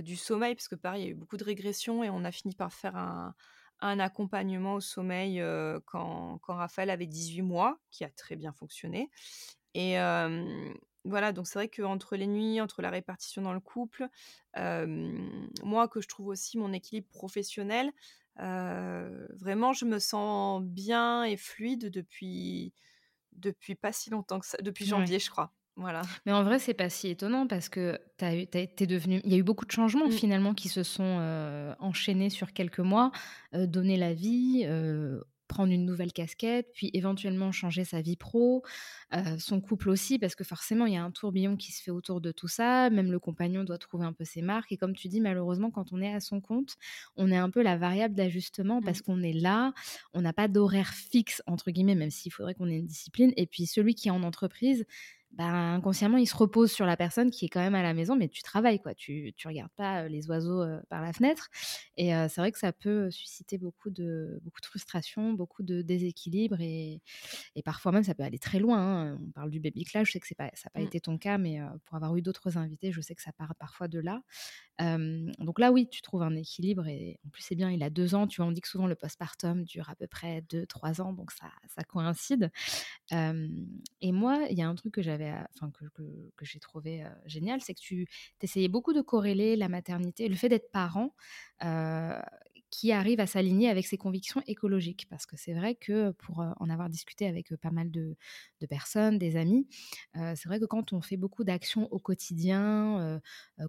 [0.02, 2.30] du sommeil, parce que pareil, il y a eu beaucoup de régressions et on a
[2.30, 3.34] fini par faire un,
[3.80, 5.42] accompagnement au sommeil
[5.86, 9.10] quand, quand, Raphaël avait 18 mois, qui a très bien fonctionné.
[9.72, 9.96] Et
[11.04, 14.08] voilà, donc c'est vrai qu'entre les nuits, entre la répartition dans le couple,
[14.56, 17.92] moi que je trouve aussi mon équilibre professionnel,
[18.36, 22.74] vraiment je me sens bien et fluide depuis
[23.32, 25.52] depuis pas si longtemps que ça, depuis janvier, je crois.
[25.76, 26.02] Voilà.
[26.26, 29.20] Mais en vrai, c'est pas si étonnant parce que été devenu.
[29.24, 30.12] Il y a eu beaucoup de changements mmh.
[30.12, 33.12] finalement qui se sont enchaînés sur quelques mois,
[33.52, 34.66] donner la vie,
[35.50, 38.62] prendre une nouvelle casquette, puis éventuellement changer sa vie pro,
[39.12, 41.90] euh, son couple aussi, parce que forcément, il y a un tourbillon qui se fait
[41.90, 42.88] autour de tout ça.
[42.88, 44.70] Même le compagnon doit trouver un peu ses marques.
[44.70, 46.76] Et comme tu dis, malheureusement, quand on est à son compte,
[47.16, 49.02] on est un peu la variable d'ajustement parce mmh.
[49.02, 49.74] qu'on est là,
[50.14, 53.32] on n'a pas d'horaire fixe, entre guillemets, même s'il faudrait qu'on ait une discipline.
[53.36, 54.86] Et puis celui qui est en entreprise,
[55.32, 58.16] ben, inconsciemment, il se repose sur la personne qui est quand même à la maison,
[58.16, 58.94] mais tu travailles, quoi.
[58.94, 61.48] Tu ne regardes pas les oiseaux par la fenêtre.
[61.96, 66.60] Et c'est vrai que ça peut susciter beaucoup de, beaucoup de frustration, beaucoup de déséquilibre.
[66.60, 67.00] Et,
[67.54, 68.78] et parfois même, ça peut aller très loin.
[68.80, 69.18] Hein.
[69.22, 70.86] On parle du baby clash, je sais que pas, ça n'a pas mmh.
[70.86, 73.88] été ton cas, mais pour avoir eu d'autres invités, je sais que ça part parfois
[73.88, 74.22] de là.
[74.80, 76.86] Donc là, oui, tu trouves un équilibre.
[76.86, 78.26] Et en plus, c'est bien, il a deux ans.
[78.26, 81.12] Tu vois, on dit que souvent le postpartum dure à peu près deux, trois ans.
[81.12, 82.50] Donc ça, ça coïncide.
[83.12, 85.84] et moi, il y a un truc que j'avais enfin que,
[86.36, 88.06] que, j'ai trouvé génial, c'est que tu
[88.40, 91.14] essayais beaucoup de corréler la maternité, le fait d'être parent,
[92.70, 95.06] qui arrive à s'aligner avec ses convictions écologiques.
[95.10, 98.16] Parce que c'est vrai que pour en avoir discuté avec pas mal de,
[98.68, 99.66] personnes, des amis,
[100.14, 103.20] c'est vrai que quand on fait beaucoup d'actions au quotidien,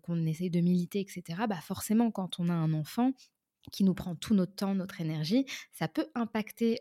[0.03, 3.13] qu'on essaye de militer, etc., bah forcément, quand on a un enfant,
[3.71, 6.79] qui nous prend tout notre temps, notre énergie, ça peut impacter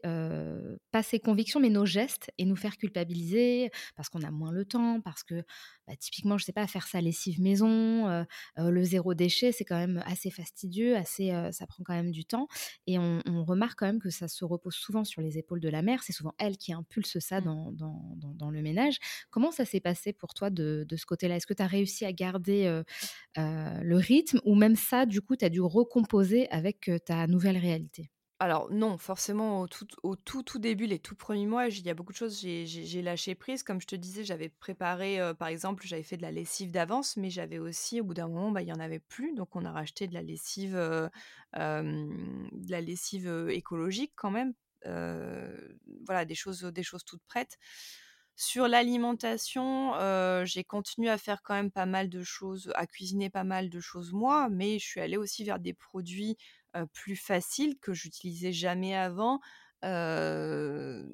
[0.91, 4.65] pas ses convictions, mais nos gestes et nous faire culpabiliser parce qu'on a moins le
[4.65, 5.43] temps, parce que
[5.87, 8.25] bah, typiquement, je sais pas, faire sa lessive maison,
[8.57, 12.49] le zéro déchet, c'est quand même assez fastidieux, assez, ça prend quand même du temps.
[12.87, 15.83] Et on, remarque quand même que ça se repose souvent sur les épaules de la
[15.83, 16.03] mère.
[16.03, 17.45] C'est souvent elle qui impulse ça mmh.
[17.45, 18.99] dans, dans, dans, le ménage.
[19.31, 21.37] Comment ça s'est passé pour toi de, de ce côté-là?
[21.37, 22.83] Est-ce que tu as réussi à garder
[23.37, 26.70] le rythme ou même ça, du coup, tu as dû recomposer avec
[27.05, 28.11] ta nouvelle réalité?
[28.43, 29.85] Alors non, forcément au tout
[30.43, 33.63] tout, début, les tout premiers mois, il y a beaucoup de choses, j'ai lâché prise.
[33.63, 37.29] Comme je te disais, j'avais préparé, par exemple, j'avais fait de la lessive d'avance, mais
[37.29, 39.71] j'avais aussi au bout d'un moment, bah, il y en avait plus, donc on a
[39.73, 41.11] racheté de la lessive, de
[42.71, 44.55] la lessive, écologique quand même.
[46.07, 47.59] voilà, des choses, des choses toutes prêtes.
[48.37, 49.93] Sur l'alimentation,
[50.45, 53.81] j'ai continué à faire quand même pas mal de choses, à cuisiner pas mal de
[53.81, 56.37] choses moi, mais je suis allée aussi vers des produits
[56.93, 59.41] plus facile que j'utilisais jamais avant.
[59.83, 61.05] je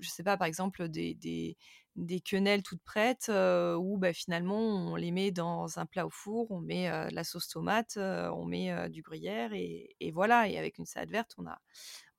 [0.00, 1.56] sais pas, par exemple, des, des,
[1.96, 6.50] des quenelles toutes prêtes où bah, finalement on les met dans un plat au four,
[6.50, 10.48] on met de la sauce tomate, on met du gruyère et, voilà.
[10.48, 11.58] Et avec une salade verte, on a,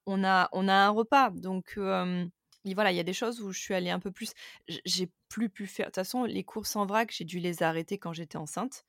[0.06, 1.32] on a, on a un repas.
[1.32, 1.78] Donc
[2.66, 4.34] voilà, il y a des choses où je suis allée un peu plus.
[4.86, 5.88] J'ai plus pu faire.
[5.88, 8.86] De toute façon, les courses en vrac, j'ai dû les arrêter quand j'étais enceinte.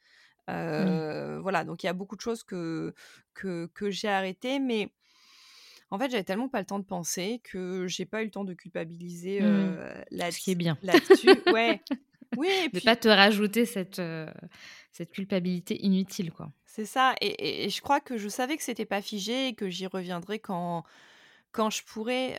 [1.43, 2.95] Voilà, donc il y a beaucoup de choses que,
[3.35, 4.91] que, que j'ai arrêtées, mais
[5.91, 8.45] en fait, j'avais tellement pas le temps de penser que j'ai pas eu le temps
[8.45, 9.77] de culpabiliser mmh.
[10.13, 10.79] là, Ce qui est bien.
[10.83, 11.29] là-dessus.
[11.53, 11.81] ouais.
[12.37, 12.81] Oui, et puis...
[12.81, 14.01] pas te rajouter cette,
[14.93, 16.53] cette culpabilité inutile, quoi.
[16.65, 19.69] C'est ça, et, et, je crois que je savais que c'était pas figé et que
[19.69, 20.85] j'y reviendrai quand,
[21.53, 22.35] quand je pourrais,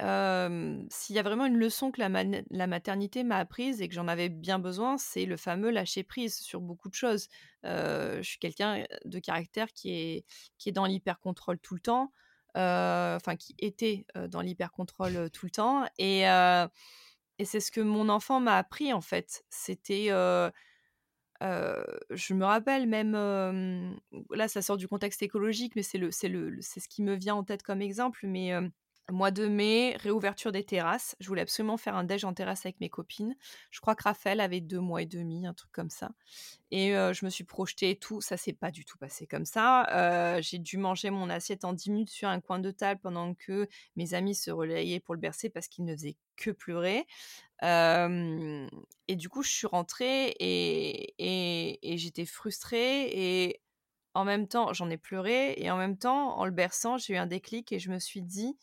[0.90, 4.30] s'il y a vraiment une leçon que la, maternité m'a apprise et que j'en avais
[4.30, 7.28] bien besoin, c'est le fameux lâcher prise sur beaucoup de choses.
[7.64, 10.26] je suis quelqu'un de caractère qui est,
[10.58, 12.12] qui est dans l'hyper-contrôle tout le temps,
[12.56, 15.86] enfin qui était dans l'hyper-contrôle tout le temps.
[15.98, 19.44] Et, et c'est ce que mon enfant m'a appris en fait.
[19.50, 20.08] C'était...
[21.42, 23.12] je me rappelle même,
[24.30, 26.12] là ça sort du contexte écologique, mais c'est le,
[26.50, 28.26] le, ce qui me vient en tête comme exemple.
[28.26, 28.54] Mais
[29.12, 31.16] Mois de mai, réouverture des terrasses.
[31.20, 33.36] Je voulais absolument faire un déj en terrasse avec mes copines.
[33.70, 36.12] Je crois que Raphaël avait deux mois et demi, un truc comme ça.
[36.72, 38.22] Et je me suis projetée et tout.
[38.22, 40.40] Ça s'est pas du tout passé comme ça.
[40.42, 43.68] j'ai dû manger mon assiette en 10 minutes sur un coin de table pendant que
[43.96, 47.06] mes amis se relayaient pour le bercer parce qu'il ne faisait que pleurer.
[47.62, 53.10] et du coup, je suis rentrée et, et j'étais frustrée.
[53.12, 53.62] Et
[54.14, 55.54] en même temps, j'en ai pleuré.
[55.58, 58.22] Et en même temps, en le berçant, j'ai eu un déclic et je me suis
[58.22, 58.58] dit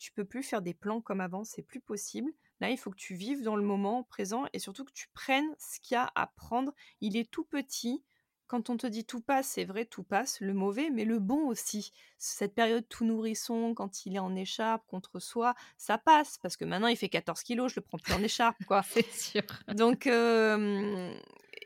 [0.00, 2.32] tu peux plus faire des plans comme avant, c'est plus possible.
[2.60, 5.54] Là, il faut que tu vives dans le moment présent et surtout que tu prennes
[5.58, 6.72] ce qu'il y a à prendre.
[7.00, 8.02] Il est tout petit.
[8.46, 11.46] Quand on te dit tout passe, c'est vrai, tout passe, le mauvais, mais le bon
[11.46, 11.92] aussi.
[12.18, 16.64] Cette période tout nourrisson, quand il est en écharpe contre soi, ça passe, parce que
[16.64, 18.82] maintenant il fait 14 kilos, je le prends plus en écharpe, quoi.
[18.90, 19.42] c'est sûr.
[19.68, 20.08] Donc,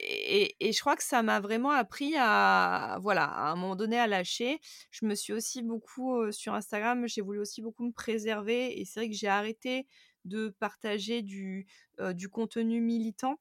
[0.05, 4.07] et, je crois que ça m'a vraiment appris à, voilà, à un moment donné à
[4.07, 4.61] lâcher.
[4.91, 9.01] Je me suis aussi beaucoup sur Instagram, j'ai voulu aussi beaucoup me préserver et c'est
[9.01, 9.87] vrai que j'ai arrêté
[10.25, 11.67] de partager du,
[12.15, 13.39] du contenu militant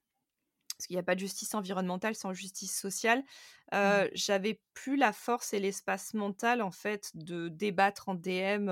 [0.77, 3.23] parce qu'il n'y a pas de justice environnementale sans justice sociale.
[3.71, 4.07] Mmh.
[4.13, 8.65] J'avais plus la force et l'espace mental en fait de débattre en DM.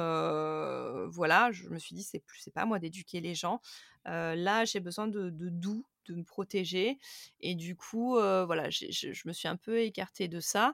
[1.10, 3.62] voilà, je me suis dit c'est plus c'est pas moi d'éduquer les gens.
[4.06, 6.98] là, j'ai besoin de, de doux, de me protéger.
[7.40, 10.74] Et du coup, voilà, je me suis un peu écartée de ça.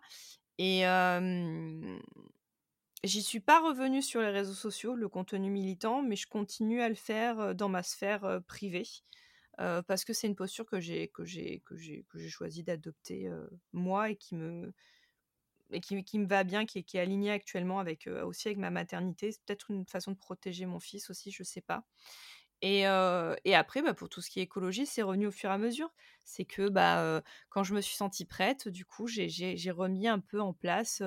[0.57, 0.83] Et
[3.03, 6.89] j'y suis pas revenue sur les réseaux sociaux, le contenu militant, mais je continue à
[6.89, 8.87] le faire dans ma sphère privée.
[9.57, 13.29] parce que c'est une posture que j'ai que j'ai que j'ai que j'ai choisi d'adopter
[13.73, 14.73] moi et qui me
[15.69, 18.71] et qui, qui, me va bien, qui qui est alignée actuellement avec aussi avec ma
[18.71, 19.31] maternité.
[19.31, 21.83] C'est peut-être une façon de protéger mon fils aussi, je sais pas.
[22.61, 25.57] Et, après, bah, pour tout ce qui est écologie, c'est revenu au fur et à
[25.57, 25.93] mesure.
[26.25, 30.41] C'est que bah, quand je me suis sentie prête, du coup, j'ai remis un peu
[30.41, 31.01] en place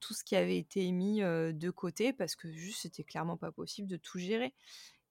[0.00, 3.88] tout ce qui avait été mis de côté parce que juste, c'était clairement pas possible
[3.88, 4.54] de tout gérer.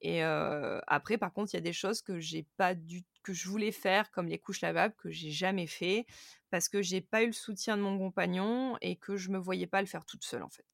[0.01, 3.47] Et après, par contre, il y a des choses que j'ai pas du que je
[3.47, 6.07] voulais faire, comme les couches lavables, que j'ai jamais fait
[6.49, 9.67] parce que j'ai pas eu le soutien de mon compagnon et que je me voyais
[9.67, 10.65] pas le faire toute seule, en fait.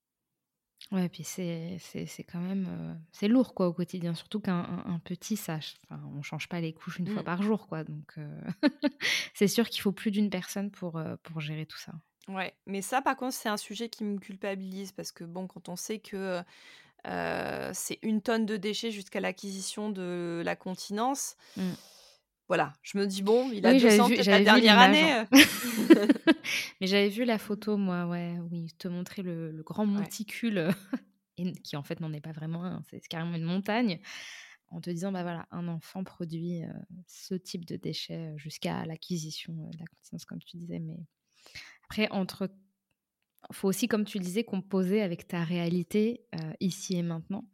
[0.91, 5.75] Ouais, puis c'est c'est quand même, c'est lourd quoi au quotidien, surtout qu'un petit sache.
[5.83, 7.25] enfin, on change pas les couches une fois Mmh.
[7.25, 8.15] par jour quoi, donc
[9.33, 11.93] c'est sûr qu'il faut plus d'une personne pour, pour gérer tout ça.
[12.27, 15.69] Ouais, mais ça par contre, c'est un sujet qui me culpabilise parce que bon, quand
[15.69, 16.41] on sait que,
[17.73, 21.73] c'est une tonne de déchets jusqu'à l'acquisition de la continence, Mmh.
[22.47, 25.13] Voilà, je me dis: «Bon, il a Oui, j'avais 200 vu peut-être la dernière année,
[25.13, 25.27] hein.
[25.33, 25.37] heu».
[26.81, 30.69] Mais j'avais vu la photo moi, ouais, où il te montrait le le grand monticule,
[31.63, 33.99] qui en fait n'en est pas vraiment un, c'est carrément une montagne,
[34.69, 36.69] en te disant: «Bah voilà, un enfant produit, heu,
[37.07, 40.79] ce type de déchets jusqu'à l'acquisition, de la continence», comme tu disais.
[40.79, 40.97] Mais
[41.89, 42.49] après entre
[43.53, 46.25] faut aussi, comme tu disais, composer avec ta réalité,
[46.59, 47.45] ici et maintenant.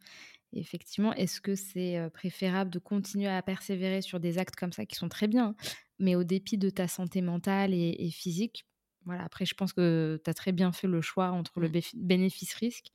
[0.56, 4.96] Effectivement, est-ce que c'est, préférable de continuer à persévérer sur des actes comme ça qui
[4.96, 5.56] sont très bien,
[6.00, 8.66] mais au dépit de ta santé mentale et et physique?
[9.06, 11.84] Voilà, après je pense que tu as très bien fait le choix entre le Mmh.
[11.96, 12.88] bénéfice-risque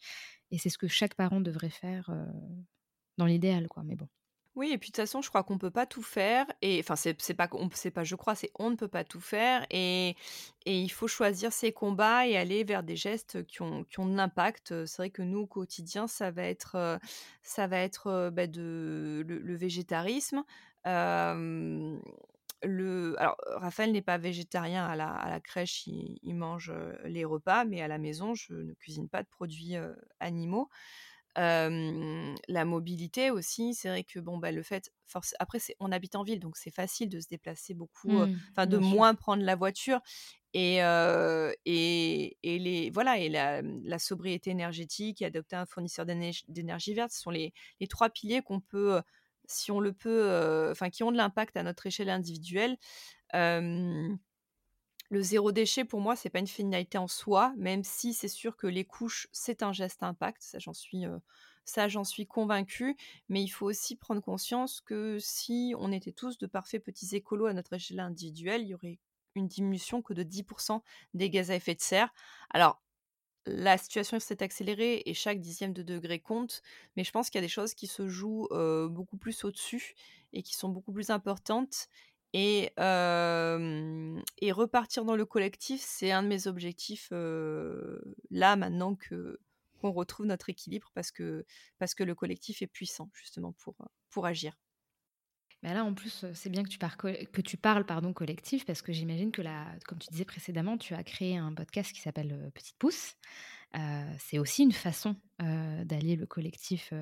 [0.50, 2.10] et c'est ce que chaque parent devrait faire,
[3.18, 4.08] dans l'idéal quoi, mais bon.
[4.58, 6.96] Oui et puis de toute façon, je crois qu'on peut pas tout faire et enfin,
[6.96, 7.46] c'est pas
[7.94, 10.16] pas je crois, c'est on ne peut pas tout faire et
[10.66, 14.06] et il faut choisir ses combats et aller vers des gestes qui ont qui ont
[14.06, 14.84] de l'impact.
[14.84, 16.98] C'est vrai que nous, au quotidien, ça va être, heu,
[17.44, 20.42] ça va être, heu, bah, de le végétarisme,
[22.64, 27.24] le alors Raphaël n'est pas végétarien à la à la crèche, il mange, heu, les
[27.24, 29.76] repas, mais à la maison, je ne cuisine pas de produits,
[30.20, 30.68] animaux.
[31.36, 36.16] La mobilité aussi, c'est vrai que bon, bah, le fait force après c'est on habite
[36.16, 38.80] en ville, donc c'est facile de se déplacer beaucoup, Mmh, enfin de sûr.
[38.80, 40.00] moins prendre la voiture
[40.54, 40.78] et
[41.66, 46.94] et et les voilà et la, mmh, la sobriété énergétique et adopter un fournisseur d'énergie
[46.94, 49.00] verte, ce sont les les 3 piliers qu'on peut,
[49.46, 52.76] si on le peut, enfin qui ont de l'impact à notre échelle individuelle.
[55.10, 58.56] Le zéro déchet pour moi, c'est pas une finalité en soi, même si c'est sûr
[58.56, 60.74] que les couches, c'est un geste impact, ça j'en
[62.04, 62.94] suis, convaincue,
[63.30, 67.46] mais il faut aussi prendre conscience que si on était tous de parfaits petits écolos
[67.46, 68.98] à notre échelle individuelle, il y aurait
[69.34, 70.82] une diminution que de 10%
[71.14, 72.12] des gaz à effet de serre.
[72.50, 72.82] Alors,
[73.46, 76.62] la situation s'est accélérée et chaque dixième de degré compte,
[76.96, 78.48] mais je pense qu'il y a des choses qui se jouent,
[78.90, 79.94] beaucoup plus au-dessus
[80.34, 81.88] et qui sont beaucoup plus importantes
[82.34, 82.72] et
[84.52, 89.38] repartir dans le collectif, c'est un de mes objectifs, là, maintenant que
[89.80, 91.46] qu'on retrouve notre équilibre parce que
[91.78, 93.76] parce que le collectif est puissant justement pour,
[94.10, 94.58] pour agir.
[95.62, 98.92] Bah, là, en plus, c'est bien que tu que tu parles, pardon, collectif parce que
[98.92, 102.76] j'imagine que là, comme tu disais précédemment, tu as créé un podcast qui s'appelle, Petite
[102.78, 103.14] Pousse.
[104.18, 106.92] C'est aussi une façon, d'allier le collectif,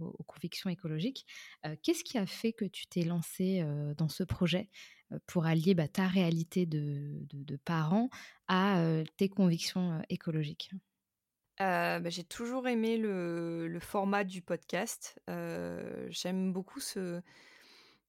[0.00, 1.26] aux convictions écologiques.
[1.82, 4.70] Qu'est-ce qui a fait que tu t'es lancée, heu, dans ce projet,
[5.26, 8.08] pour allier, bah, ta réalité de de parent
[8.48, 8.82] à,
[9.16, 10.70] tes convictions, écologiques?
[11.58, 15.20] Bah, j'ai toujours aimé le format du podcast.
[15.28, 17.22] J'aime beaucoup ce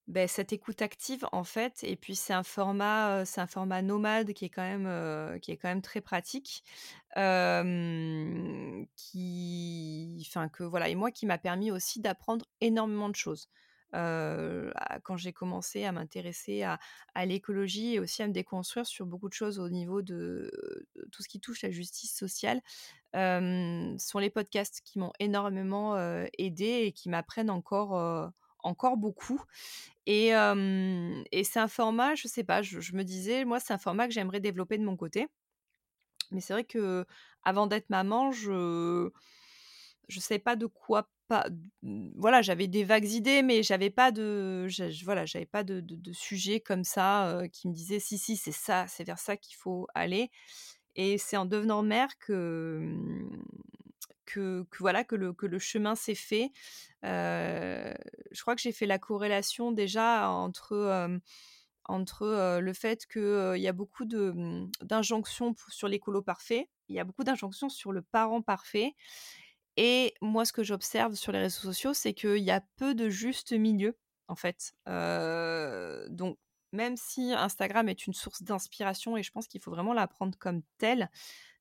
[0.07, 4.33] beh, cette écoute active, en fait et puis c'est un format, c'est un format nomade
[4.33, 6.63] qui est quand même, qui est quand même très pratique.
[8.97, 13.49] Qui enfin que voilà et moi qui m'a permis aussi d'apprendre énormément de choses.
[13.93, 16.79] Quand j'ai commencé à m'intéresser à
[17.25, 21.29] l'écologie et aussi à me déconstruire sur beaucoup de choses au niveau de tout ce
[21.29, 22.61] qui touche la justice sociale.
[23.13, 28.31] Sont les podcasts qui m'ont énormément, heu, aidée et qui m'apprennent encore,
[28.65, 29.41] encore beaucoup
[30.07, 34.13] et c'est un format, je sais pas, je me disais, moi, c'est un format que
[34.13, 35.27] j'aimerais développer de mon côté.
[36.31, 39.09] Mais c'est vrai qu'avant d'être maman, je
[40.07, 41.47] je savais pas de quoi pas
[41.83, 44.67] mmh, voilà, j'avais des vagues idées, mais j'avais pas de
[45.05, 48.85] voilà, j'avais pas de de sujet comme ça, qui me disait: «Si, si, c'est ça,
[48.87, 50.29] c'est vers ça qu'il faut aller»
[50.97, 53.43] et c'est en devenant mère que, mmh,
[54.25, 56.51] que voilà, que le chemin s'est fait.
[57.05, 57.93] Heu,
[58.31, 61.19] je crois que j'ai fait la corrélation déjà entre,
[61.85, 63.19] entre, heu, le fait que,
[63.53, 66.69] heu, il y a beaucoup mmh, d'injonctions sur l'écolo parfait.
[66.89, 68.95] Il y a beaucoup d'injonctions sur le parent parfait
[69.77, 73.09] et moi, ce que j'observe sur les réseaux sociaux, c'est qu'il y a peu de
[73.09, 73.97] juste milieu,
[74.27, 74.73] en fait.
[76.09, 76.37] Donc
[76.71, 80.37] même si Instagram est une source d'inspiration et je pense qu'il faut vraiment la prendre
[80.37, 81.09] comme telle,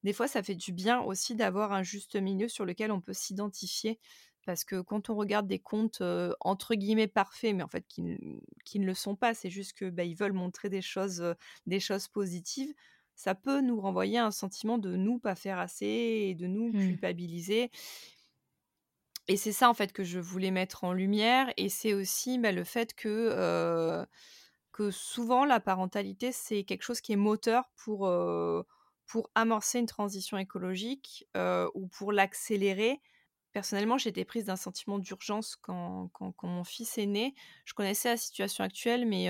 [0.05, 3.15] des fois, ça fait du bien aussi d'avoir un juste milieu sur lequel on peut
[3.15, 3.99] s'identifier
[4.45, 6.03] Parce que quand on regarde des comptes
[6.41, 10.05] entre guillemets parfaits, mais en fait qui, ne le sont pas, c'est juste que bah,
[10.05, 11.35] ils veulent montrer des choses,
[11.67, 12.73] des choses positives,
[13.15, 16.87] ça peut nous renvoyer un sentiment de nous pas faire assez et de nous mmh.
[16.87, 17.71] culpabiliser.
[19.27, 22.53] Et c'est ça en fait que je voulais mettre en lumière, et c'est aussi bah,
[22.53, 24.05] le fait que
[24.73, 28.07] que souvent la parentalité c'est quelque chose qui est moteur pour
[29.07, 31.27] pour amorcer une transition écologique
[31.75, 33.01] ou pour l'accélérer
[33.55, 36.11] Personnellement, j'étais prise d'un sentiment d'urgence quand,
[36.43, 37.35] mon fils est né.
[37.65, 39.29] Je connaissais la situation actuelle, mais,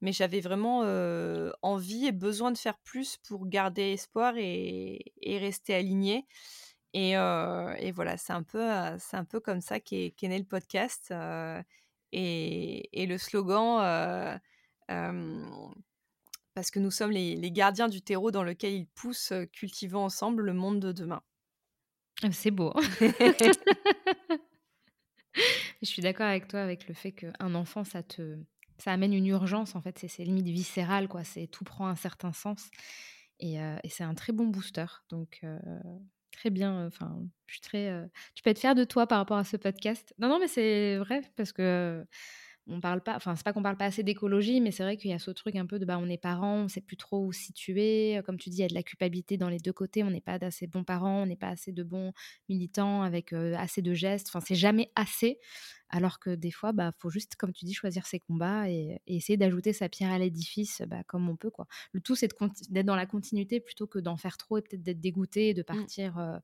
[0.00, 0.80] mais j'avais vraiment
[1.60, 6.26] envie et besoin de faire plus pour garder espoir et, rester alignée.
[6.94, 7.12] Et,
[7.92, 8.66] voilà, c'est un, peu,
[8.98, 11.12] c'est un peu comme ça qu'est, né le podcast.
[12.12, 14.40] Et, le slogan,
[16.56, 20.42] parce que nous sommes les, les, gardiens du terreau dans lequel il pousse, cultivant ensemble
[20.42, 21.20] le monde de demain.
[22.22, 22.72] Ah, c'est beau.
[25.82, 28.38] Je suis d'accord avec toi avec le fait qu'un enfant, ça te,
[28.78, 30.02] ça amène une urgence en fait.
[30.08, 31.24] C'est limite viscéral quoi.
[31.24, 32.70] C'est tout prend un certain sens
[33.38, 34.86] et, euh, et c'est un très bon booster.
[35.10, 35.58] Donc euh,
[36.32, 36.86] très bien.
[36.86, 37.90] Enfin, je suis très.
[37.90, 40.14] Euh, tu peux être fier de toi par rapport à ce podcast?
[40.18, 42.06] Non non mais c'est vrai parce que
[42.68, 45.10] on parle pas, enfin c'est pas qu'on parle pas assez d'écologie, mais c'est vrai qu'il
[45.10, 47.24] y a ce truc un peu de bah on est parents, on sait plus trop
[47.24, 48.20] où situer.
[48.26, 50.02] Comme tu dis, il y a de la culpabilité dans les deux côtés.
[50.04, 52.12] On n'est pas d'assez bons parents, on n'est pas assez de bons
[52.48, 54.28] militants avec assez de gestes.
[54.28, 55.38] Enfin c'est jamais assez.
[55.88, 59.36] Alors que des fois, bah faut juste, comme tu dis, choisir ses combats et, essayer
[59.36, 61.66] d'ajouter sa pierre à l'édifice, bah, comme on peut quoi.
[61.92, 62.28] Le tout c'est
[62.70, 65.62] d'être dans la continuité plutôt que d'en faire trop et peut-être d'être dégoûté et de
[65.62, 65.64] mmh.
[65.64, 66.40] partir.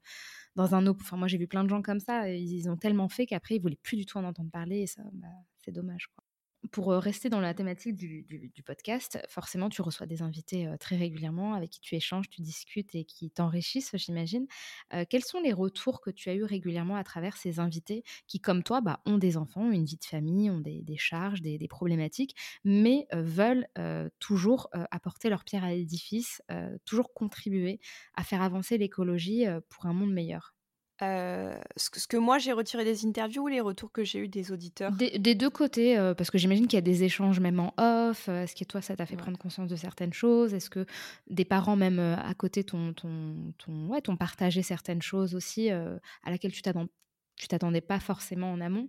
[0.57, 1.01] dans un autre.
[1.03, 2.29] Enfin, moi, j'ai vu plein de gens comme ça.
[2.29, 4.81] Ils ont tellement fait qu'après, ils voulaient plus du tout en entendre parler.
[4.81, 5.29] Et ça, bah,
[5.65, 6.09] c'est dommage.
[6.15, 6.22] Quoi.
[6.71, 8.25] Pour rester dans la thématique du,
[8.65, 13.05] podcast, forcément, tu reçois des invités très régulièrement avec qui tu échanges, tu discutes et
[13.05, 14.47] qui t'enrichissent, j'imagine.
[15.11, 18.63] quels sont les retours que tu as eu régulièrement à travers ces invités qui, comme
[18.63, 23.07] toi, bah, ont des enfants, une vie de famille, ont des, charges, des, problématiques, mais
[23.13, 23.67] veulent
[24.21, 26.43] toujours apporter leur pierre à l'édifice,
[26.85, 27.81] toujours contribuer
[28.15, 30.55] à faire avancer l'écologie pour un monde meilleur?
[31.01, 34.93] Ce que moi j'ai retiré des interviews ou les retours que j'ai eu des auditeurs?
[34.99, 38.29] Des deux côtés, parce que j'imagine qu'il y a des échanges même en off.
[38.29, 40.55] est-ce que toi, ça t'a fait prendre conscience de certaines choses?
[40.55, 40.87] Est-ce que
[41.29, 42.95] des parents même, à côté t'ont
[43.69, 46.63] ouais, partagé certaines choses aussi, à laquelle tu
[47.37, 48.89] tu t'attendais pas forcément en amont?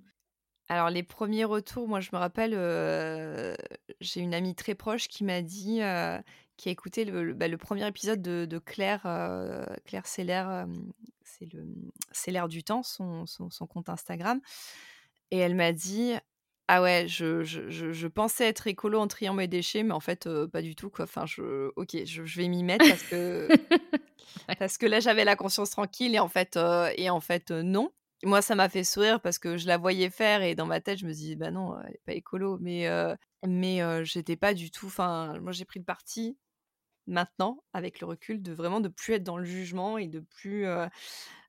[0.70, 2.54] Alors les premiers retours, moi je me rappelle,
[4.00, 5.80] j'ai une amie très proche qui m'a dit,
[6.58, 9.02] qui a écouté le bah, premier épisode de Claire,
[9.86, 10.66] Claire Seller,
[11.24, 11.66] c'est le
[12.12, 14.40] c'est l'air du temps, son, son, compte Instagram.
[15.32, 16.14] Et elle m'a dit
[16.68, 20.30] ah ouais, je, je, je, pensais être écolo en triant mes déchets, mais en fait,
[20.52, 20.90] pas du tout.
[20.90, 21.04] Quoi.
[21.06, 23.48] Enfin, je, ok, je, vais m'y mettre parce que,
[24.60, 26.58] parce que là, j'avais la conscience tranquille et en fait,
[26.96, 27.92] et en fait non.
[28.26, 31.00] Moi, ça m'a fait sourire parce que je la voyais faire et dans ma tête,
[31.00, 32.58] je me dis, bah non, elle n'est pas écolo.
[32.62, 32.88] Mais,
[33.46, 34.88] mais j'étais pas du tout.
[34.88, 36.38] Enfin, moi, j'ai pris le parti
[37.08, 40.66] maintenant, avec le recul, de vraiment de plus être dans le jugement et de plus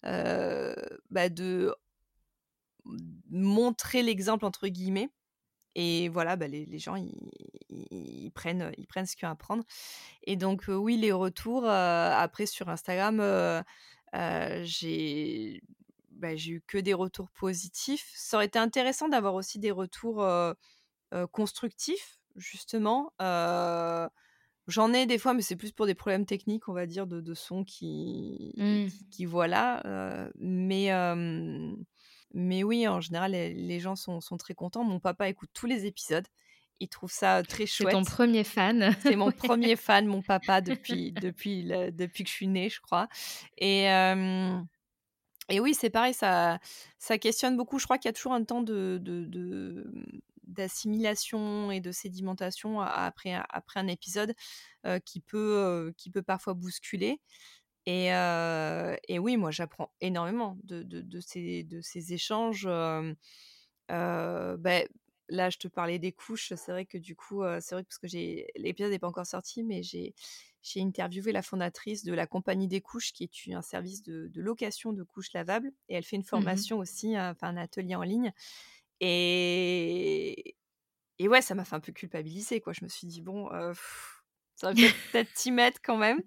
[0.02, 1.74] bah, de
[3.30, 5.10] montrer l'exemple entre guillemets.
[5.74, 9.64] Et voilà, bah, les, gens, ils, prennent, ils prennent ce qu'il y à prendre.
[10.22, 13.64] Et donc, oui, les retours, après sur Instagram,
[14.62, 15.62] j'ai
[16.10, 18.12] bah, eu que des retours positifs.
[18.14, 20.24] Ça aurait été intéressant d'avoir aussi des retours
[21.32, 23.12] constructifs, justement.
[24.66, 27.34] J'en ai des fois, mais c'est plus pour des problèmes techniques, on va dire, de,
[27.34, 28.86] son qui, mmh.
[29.10, 29.82] qui, voilà.
[30.38, 30.90] mais,
[32.32, 34.84] mais oui, en général, les, gens sont, très contents.
[34.84, 36.26] Mon papa écoute tous les épisodes.
[36.80, 37.90] Il trouve ça très chouette.
[37.90, 38.96] C'est ton premier fan.
[39.02, 43.08] c'est mon premier fan, mon papa, depuis, depuis, depuis que je suis née, je crois.
[43.58, 43.86] Et,
[45.50, 46.58] et oui, c'est pareil, ça,
[46.98, 47.78] ça questionne beaucoup.
[47.78, 49.84] Je crois qu'il y a toujours un temps de, de,
[50.46, 54.34] d'assimilation et de sédimentation après, après un épisode
[55.04, 57.20] qui, peut, qui peut parfois bousculer.
[57.86, 58.06] Et,
[59.08, 62.68] et oui, moi, j'apprends énormément de, de, de, ces, de ces échanges.
[63.90, 64.56] Euh,
[65.28, 66.52] là, je te parlais des couches.
[66.54, 69.26] C'est vrai que du coup, c'est vrai que parce que j'ai l'épisode n'est pas encore
[69.26, 70.14] sorti, mais j'ai
[70.62, 74.94] j'ai interviewé la fondatrice de la compagnie des couches, qui est un service de, location
[74.94, 78.32] de couches lavables, et elle fait une mmh formation aussi, enfin un atelier en ligne.
[79.06, 80.56] Et
[81.18, 82.72] et ouais, ça m'a fait un peu culpabiliser, quoi.
[82.72, 83.48] Je me suis dit bon,
[84.56, 84.74] ça va
[85.12, 86.22] peut-être t'y mettre quand même.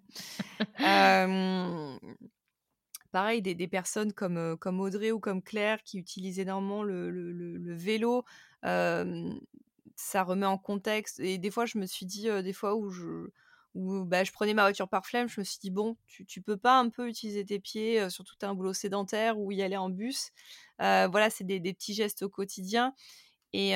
[3.11, 7.31] pareil, des, des, personnes comme, comme Audrey ou comme Claire qui utilisent énormément le, le,
[7.31, 8.23] le, vélo,
[8.63, 11.19] ça remet en contexte.
[11.19, 13.29] Et des fois, je me suis dit, des fois où je,
[13.73, 16.41] où bah, je prenais ma voiture par flemme, je me suis dit, bon, tu, tu
[16.41, 19.61] peux pas un peu utiliser tes pieds, surtout tu as un boulot sédentaire ou y
[19.63, 20.31] aller en bus.
[20.79, 22.93] Voilà, c'est des, petits gestes au quotidien.
[23.53, 23.73] Et,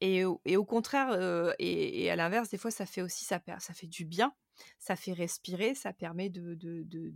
[0.00, 4.04] et, au contraire, et, à l'inverse, des fois, ça fait aussi ça, ça fait du
[4.04, 4.34] bien.
[4.78, 7.12] Ça fait respirer, ça permet de, de, de,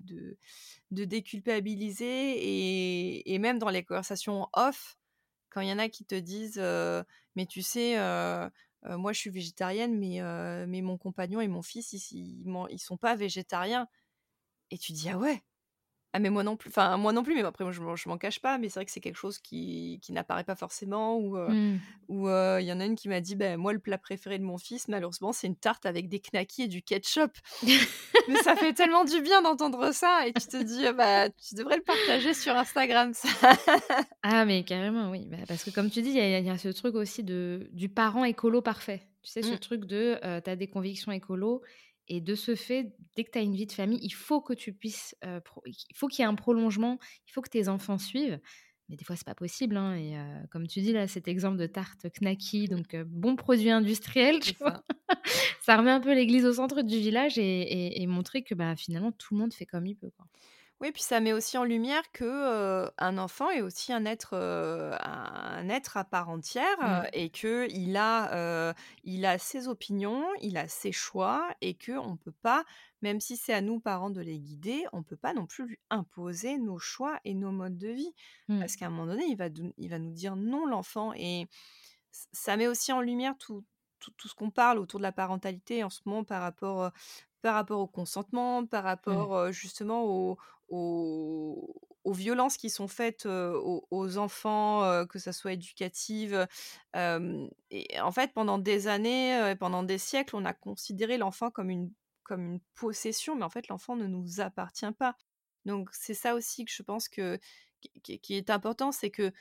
[0.91, 3.31] de, déculpabiliser.
[3.33, 4.99] Et, même dans les conversations off,
[5.51, 6.61] quand il y en a qui te disent
[7.37, 7.97] Mais tu sais,
[8.85, 10.21] moi je suis végétarienne, mais,
[10.67, 13.89] mais mon compagnon et mon fils, ils, ils, ils sont pas végétariens.
[14.71, 15.43] Et tu dis Ah ouais
[16.13, 18.19] ah mais moi non plus, enfin moi non plus, mais après moi je, je m'en
[18.19, 21.17] cache pas, mais c'est vrai que c'est quelque chose qui, qui n'apparaît pas forcément.
[21.19, 21.79] Ou mmh.
[22.09, 24.45] ou il y en a une qui m'a dit, ben moi le plat préféré de
[24.45, 27.31] mon fils, malheureusement, c'est une tarte avec des knackis et du ketchup.
[27.63, 31.77] mais ça fait tellement du bien d'entendre ça, et tu te dis, bah tu devrais
[31.77, 33.13] le partager sur Instagram.
[33.15, 33.29] Ça.
[34.23, 36.69] ah mais carrément oui, bah, parce que comme tu dis, il y, y, a ce
[36.69, 39.07] truc aussi de du parent écolo parfait.
[39.23, 39.59] Tu sais, ce mmh.
[39.59, 41.63] truc de, tu as des convictions écolo
[42.11, 44.53] et de ce fait, dès que tu as une vie de famille, il faut que
[44.53, 46.99] tu puisses, il faut qu'il y ait un prolongement,
[47.29, 48.41] il faut que tes enfants suivent.
[48.89, 49.77] Mais des fois, c'est pas possible.
[49.77, 50.17] Hein, et
[50.51, 54.83] comme tu dis là, cet exemple de tarte knacky, donc bon produit industriel, tu vois,
[55.63, 55.77] ça.
[55.77, 59.41] remet un peu l'église au centre du village et, montrer que bah, finalement tout le
[59.41, 60.11] monde fait comme il peut.
[60.11, 60.27] Quoi.
[60.81, 65.69] Oui, puis ça met aussi en lumière que un enfant est aussi un être, un
[65.69, 67.09] être à part entière mmh.
[67.13, 68.75] et que il a,
[69.05, 72.65] il a ses opinions, il a ses choix et que on peut pas,
[73.03, 75.79] même si c'est à nous parents de les guider, on peut pas non plus lui
[75.91, 78.15] imposer nos choix et nos modes de vie.
[78.49, 78.61] Mmh.
[78.61, 81.47] Parce qu'à un moment donné, il va, il va nous dire non l'enfant et
[82.11, 83.65] ça met aussi en lumière tout,
[83.99, 86.91] tout, tout ce qu'on parle autour de la parentalité en ce moment par rapport,
[87.43, 88.87] par rapport au consentement, par mmh.
[88.87, 90.39] rapport justement aux,
[90.69, 96.47] aux, violences qui sont faites aux, enfants, que ça soit éducative.
[96.95, 101.91] et en fait, pendant des années, pendant des siècles, on a considéré l'enfant comme une,
[102.31, 105.17] comme une possession, mais en fait, l'enfant ne nous appartient pas.
[105.65, 107.39] Donc, c'est ça aussi que je pense que
[108.03, 109.33] qui, est important, c'est que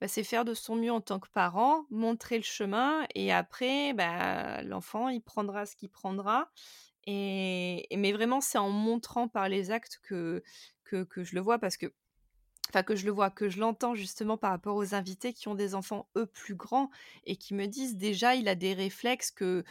[0.00, 3.92] bah, c'est faire de son mieux en tant que parent, montrer le chemin, et après,
[3.92, 6.50] bah, l'enfant, il prendra ce qu'il prendra.
[7.06, 10.42] Et, mais vraiment, c'est en montrant par les actes que,
[10.84, 11.92] que, je le vois parce que
[12.68, 15.74] enfin je le vois, que je l'entends justement par rapport aux invités qui ont des
[15.74, 16.90] enfants eux plus grands
[17.24, 19.64] et qui me disent déjà il a des réflexes que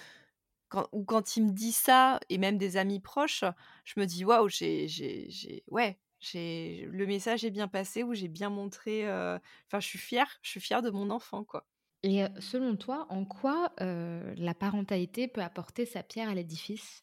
[0.69, 3.43] quand, ou quand il me dit ça et même des amis proches,
[3.85, 8.27] je me dis waouh j'ai j'ai ouais j'ai le message est bien passé ou j'ai
[8.27, 11.65] bien montré enfin je suis fière je suis fière de mon enfant quoi.
[12.07, 17.01] Et selon toi, en quoi la parentalité peut apporter sa pierre à l'édifice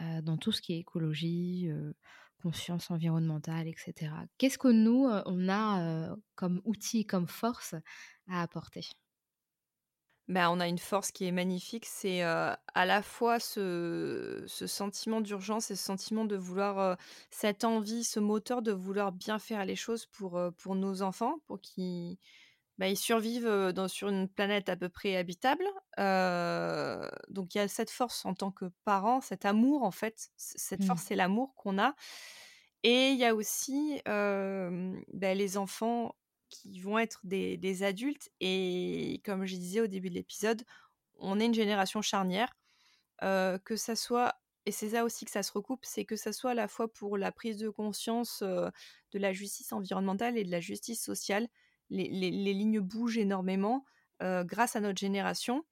[0.00, 1.70] dans tout ce qui est écologie,
[2.42, 4.10] conscience environnementale, etc.
[4.38, 7.76] Qu'est-ce que nous, on a comme outil, comme force
[8.28, 8.84] à apporter?
[10.26, 15.70] Ben, on a une force qui est magnifique, c'est à la fois ce, sentiment d'urgence
[15.70, 16.98] et ce sentiment de vouloir,
[17.30, 21.60] cette envie, ce moteur de vouloir bien faire les choses pour, pour nos enfants, pour
[21.60, 22.18] qu'ils
[22.78, 25.64] bah, ils survivent dans, sur une planète à peu près habitable.
[25.98, 30.30] donc il y a cette force en tant que parent, cet amour en fait.
[30.36, 30.86] Cette mmh.
[30.86, 31.94] force, c'est l'amour qu'on a.
[32.82, 36.14] Et il y a aussi bah, les enfants
[36.48, 38.30] qui vont être des, des, adultes.
[38.40, 40.64] Et comme je disais au début de l'épisode,
[41.18, 42.56] on est une génération charnière.
[43.20, 44.34] que ça soit,
[44.66, 46.92] et c'est ça aussi que ça se recoupe, c'est que ça soit à la fois
[46.92, 51.48] pour la prise de conscience de la justice environnementale et de la justice sociale
[51.92, 53.84] les, lignes bougent énormément
[54.20, 55.64] grâce à notre génération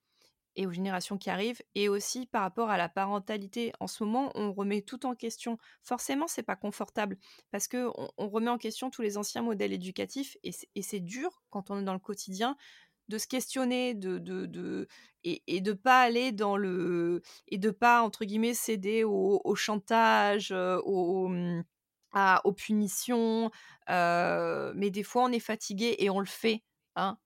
[0.56, 3.72] et aux générations qui arrivent, et aussi par rapport à la parentalité.
[3.78, 5.58] En ce moment, on remet tout en question.
[5.82, 7.16] Forcément, c'est pas confortable
[7.50, 11.70] parce que on, remet en question tous les anciens modèles éducatifs, et c'est dur quand
[11.70, 12.56] on est dans le quotidien
[13.10, 14.86] de se questionner, de, de,
[15.24, 20.52] et, et, de pas aller dans le et de pas entre guillemets céder au, chantage,
[20.52, 21.28] au,
[22.44, 23.50] aux punitions,
[23.88, 26.62] mais des fois on est fatigué et on le fait.
[26.96, 27.16] Hein.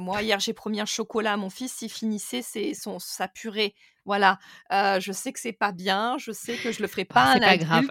[0.00, 2.42] moi hier j'ai promis un chocolat à mon fils, il finissait
[2.74, 3.74] son sa purée.
[4.04, 4.38] Voilà,
[4.70, 7.34] je sais que c'est pas bien, je sais que je le ferai pas.
[7.34, 7.86] c'est pas grave.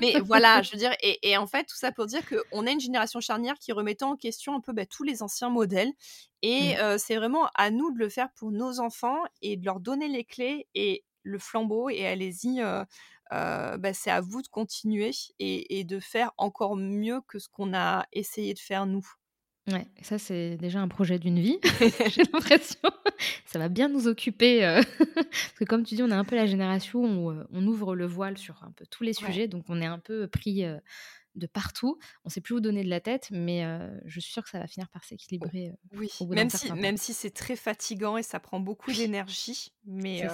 [0.00, 2.80] mais voilà, je veux dire, et, en fait tout ça pour dire qu'on a une
[2.80, 5.92] génération charnière qui remettait en question un peu bah, tous les anciens modèles,
[6.42, 6.98] et mmh.
[6.98, 10.24] c'est vraiment à nous de le faire pour nos enfants et de leur donner les
[10.24, 12.60] clés et le flambeau et allez-y
[13.30, 18.06] bah, c'est à vous de continuer et, de faire encore mieux que ce qu'on a
[18.12, 19.06] essayé de faire nous.
[19.70, 21.58] Ouais, ça c'est déjà un projet d'une vie,
[22.10, 22.80] j'ai l'impression.
[23.44, 24.60] Ça va bien nous occuper.
[25.14, 28.06] Parce que comme tu dis, on est un peu la génération où on ouvre le
[28.06, 30.64] voile sur un peu tous les sujets, donc on est un peu pris
[31.38, 31.98] de partout.
[32.24, 33.64] On sait plus où donner de la tête, mais
[34.04, 35.72] je suis sûre que ça va finir par s'équilibrer.
[35.92, 40.26] oui, même si, même si c'est très fatigant et ça prend beaucoup d'énergie, mais,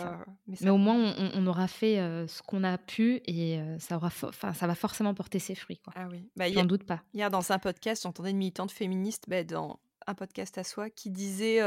[0.61, 1.97] mais, au moins on, aura fait
[2.27, 5.79] ce qu'on a pu et ça aura, ça va forcément porter ses fruits.
[5.79, 5.93] Quoi.
[5.97, 7.03] Ah oui, bah, j'en doute pas.
[7.13, 11.11] Hier dans un podcast, j'entendais une militante féministe bah, dans un podcast à soi qui
[11.11, 11.61] disait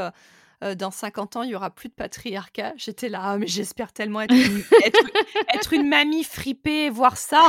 [0.76, 2.74] dans 50 ans, il y aura plus de patriarcat.
[2.76, 4.62] J'étais là, «Ah, mais j'espère tellement être une,
[5.54, 7.48] être, une mamie fripée voir ça.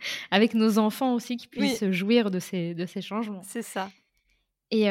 [0.30, 3.42] Avec nos enfants aussi qui puissent jouir de ces, de ces changements.
[3.44, 3.90] C'est ça.
[4.72, 4.86] Et,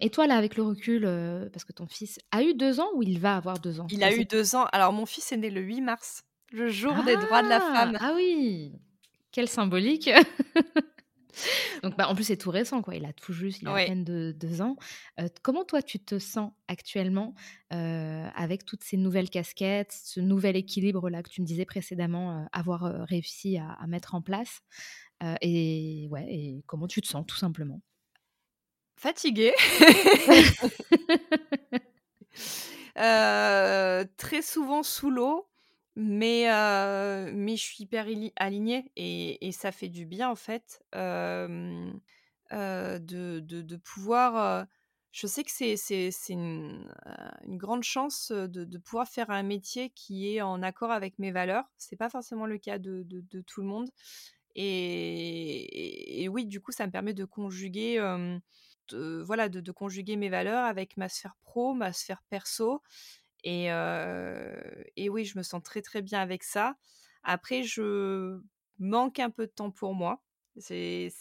[0.00, 1.02] et, toi, là, avec le recul,
[1.52, 3.86] parce que ton fils a eu deux ans ou il va avoir deux ans?
[3.90, 4.64] Il a eu deux ans.
[4.72, 7.74] Alors, mon fils est né le 8 mars, le jour des droits de la ah!
[7.74, 7.98] femme.
[8.00, 8.72] Ah oui
[9.30, 10.08] Quelle symbolique
[11.82, 12.94] Donc, bah, en plus, c'est tout récent, quoi.
[12.94, 14.76] Il a tout juste, il a à peine de, deux ans.
[15.42, 17.34] comment toi, tu te sens actuellement
[17.70, 23.58] avec toutes ces nouvelles casquettes, ce nouvel équilibre-là que tu me disais précédemment avoir réussi
[23.58, 24.60] à, mettre en place
[25.42, 27.80] et, ouais, et comment tu te sens, tout simplement?
[28.96, 29.54] Fatiguée.
[34.16, 35.47] très souvent sous l'eau.
[36.00, 36.44] Mais,
[37.32, 41.90] mais je suis hyper alignée et, ça fait du bien en fait de,
[43.00, 44.66] de, pouvoir.
[45.10, 45.74] je sais que c'est,
[46.28, 46.88] une,
[47.46, 51.64] grande chance de, pouvoir faire un métier qui est en accord avec mes valeurs.
[51.78, 53.90] C'est pas forcément le cas de, de tout le monde.
[54.54, 58.00] Et, et, oui, du coup, ça me permet de conjuguer,
[58.92, 62.82] voilà, de, conjuguer mes valeurs avec ma sphère pro, ma sphère perso.
[63.44, 63.70] Et,
[65.10, 66.76] oui, je me sens très très bien avec ça.
[67.22, 68.40] Après, je
[68.78, 70.22] manque un peu de temps pour moi.
[70.58, 71.12] C'est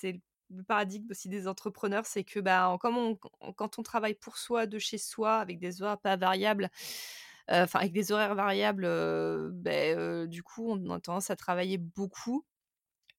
[0.50, 3.18] le paradigme aussi des entrepreneurs, c'est que bah, comme
[3.56, 6.70] quand on travaille pour soi, de chez soi, avec des horaires pas variables,
[7.50, 8.88] enfin avec des horaires variables,
[9.54, 12.46] ben, du coup, on a tendance à travailler beaucoup.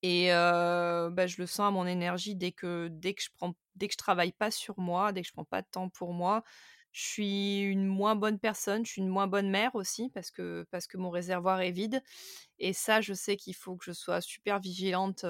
[0.03, 3.89] Et bah, je le sens à mon énergie dès que, dès que je prends, dès
[3.89, 6.45] que je travaille pas sur moi, dès que je prends pas de temps pour moi,
[6.93, 10.66] je suis une moins bonne personne, je suis une moins bonne mère aussi parce que,
[10.70, 12.03] parce que mon réservoir est vide.
[12.59, 15.24] Et ça, je sais qu'il faut que je sois super vigilante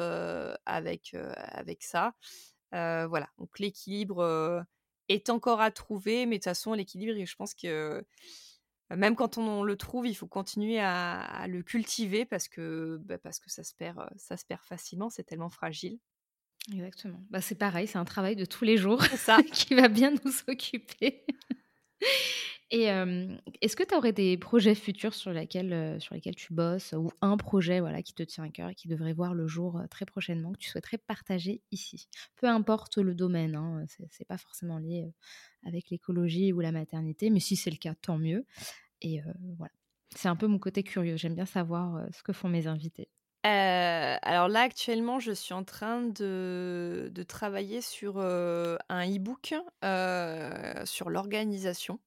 [0.64, 2.14] avec, avec ça.
[2.72, 4.64] voilà, donc l'équilibre
[5.08, 8.04] est encore à trouver, mais de toute façon, l'équilibre, je pense que
[8.96, 13.38] même quand on le trouve, il faut continuer à, le cultiver parce que, bah, parce
[13.38, 15.98] que ça, se perd, ça se perd facilement, c'est tellement fragile.
[16.72, 17.20] Exactement.
[17.30, 19.38] Bah, c'est pareil, c'est un travail de tous les jours ça.
[19.52, 21.24] qui va bien nous occuper.
[22.70, 22.84] Et
[23.62, 27.38] est-ce que tu aurais des projets futurs sur, lesquels, sur lesquels tu bosses ou un
[27.38, 30.52] projet voilà, qui te tient à cœur et qui devrait voir le jour très prochainement
[30.52, 32.08] que tu souhaiterais partager ici?
[32.36, 35.14] Peu importe le domaine, hein, c'est pas forcément lié
[35.64, 38.44] avec l'écologie ou la maternité, mais si c'est le cas, tant mieux.
[39.00, 39.20] Et
[39.56, 39.72] voilà.
[40.14, 41.16] C'est un peu mon côté curieux.
[41.16, 43.08] J'aime bien savoir ce que font mes invités.
[43.48, 49.54] Alors là, actuellement, je suis en train de, de travailler sur un e-book
[50.86, 52.00] sur l'organisation.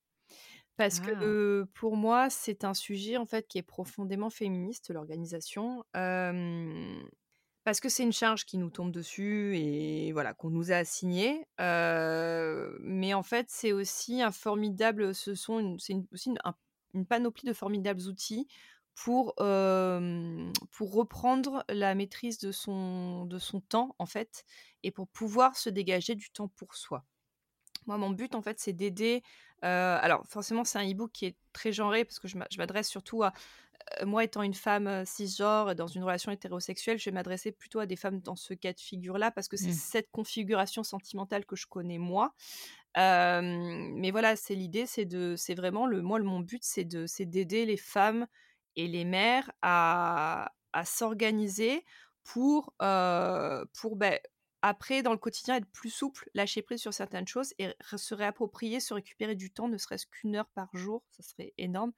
[0.78, 1.70] Parce que ah.
[1.76, 5.86] pour moi, c'est un sujet en fait qui est profondément féministe, l'organisation.
[5.94, 11.46] parce que c'est une charge qui nous tombe dessus et voilà qu'on nous a assignée.
[11.60, 16.34] mais en fait, c'est aussi un formidable, ce sont c'est aussi
[16.94, 18.48] une, panoplie de formidables outils
[18.96, 24.46] pour, pour reprendre la maîtrise de son, de son temps, en fait,
[24.84, 27.06] et pour pouvoir se dégager du temps pour soi.
[27.88, 29.24] Moi, mon but, en fait, c'est d'aider.
[29.62, 33.34] alors, forcément, c'est un e-book qui est très genré parce que je m'adresse surtout à.
[34.06, 37.96] moi, étant une femme cisgenre dans une relation hétérosexuelle, je vais m'adresser plutôt à des
[37.96, 39.74] femmes dans ce cas de figure-là parce que c'est mmh.
[39.74, 42.34] cette configuration sentimentale que je connais moi.
[42.96, 47.26] mais voilà, c'est l'idée, c'est de, c'est vraiment le, moi, mon but, c'est de, c'est
[47.26, 48.28] d'aider les femmes
[48.76, 50.52] et les mères à,
[50.86, 51.86] s'organiser
[52.24, 54.20] pour, pour ben,
[54.64, 58.80] après, dans le quotidien, être plus souple, lâcher prise sur certaines choses et se réapproprier,
[58.80, 61.92] se récupérer du temps, ne serait-ce qu'une heure par jour, ça serait énorme.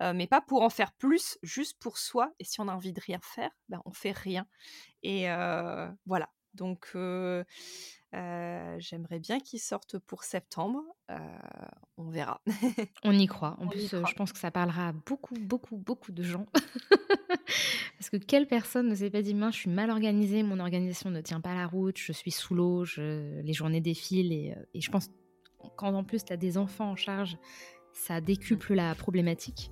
[0.00, 2.32] mais pas pour en faire plus, juste pour soi.
[2.38, 4.46] Et si on a envie de rien faire, ben on fait rien.
[5.02, 5.28] Et
[6.04, 6.30] voilà.
[6.54, 6.90] Donc,
[8.12, 10.82] j'aimerais bien qu'il sorte pour septembre.
[11.96, 12.40] on verra.
[13.04, 13.56] on y croit.
[13.60, 16.46] En plus, je pense que ça parlera à beaucoup, beaucoup, beaucoup de gens.
[17.98, 21.10] Parce que quelle personne ne s'est pas dit, mince, je suis mal organisée, mon organisation
[21.10, 24.32] ne tient pas la route, je suis sous l'eau, les journées défilent.
[24.32, 25.10] Et, et, je pense,
[25.76, 27.36] quand en plus tu as des enfants en charge,
[27.92, 29.70] ça décuple la problématique.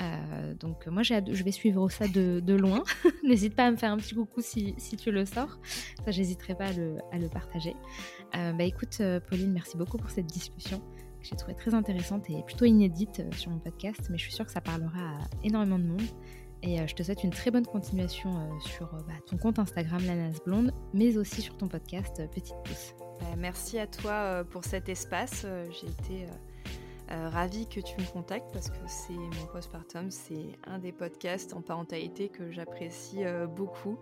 [0.00, 2.82] Euh, donc moi je vais suivre ça de, loin.
[3.24, 5.58] N'hésite pas à me faire un petit coucou si, tu le sors.
[6.04, 7.74] Ça j'hésiterai pas à le, partager.
[8.36, 12.28] Euh, bah écoute euh, Pauline, merci beaucoup pour cette discussion que j'ai trouvé très intéressante
[12.28, 15.78] et plutôt inédite sur mon podcast, mais je suis sûre que ça parlera à énormément
[15.78, 16.02] de monde.
[16.66, 20.72] Et je te souhaite une très bonne continuation sur bah, ton compte Instagram Lanas Blonde,
[20.94, 22.94] mais aussi sur ton podcast Petite Pouce.
[23.20, 25.46] Bah, merci à toi pour cet espace.
[25.70, 26.26] J'ai été
[27.08, 31.60] ravie que tu me contactes parce que c'est mon postpartum, c'est un des podcasts en
[31.60, 33.20] parentalité que j'apprécie
[33.56, 33.98] beaucoup.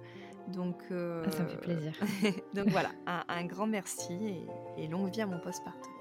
[0.48, 1.92] Donc, ah, ça me fait plaisir.
[2.54, 4.14] donc voilà, un, grand merci
[4.78, 5.92] et, longue vie à mon postpartum.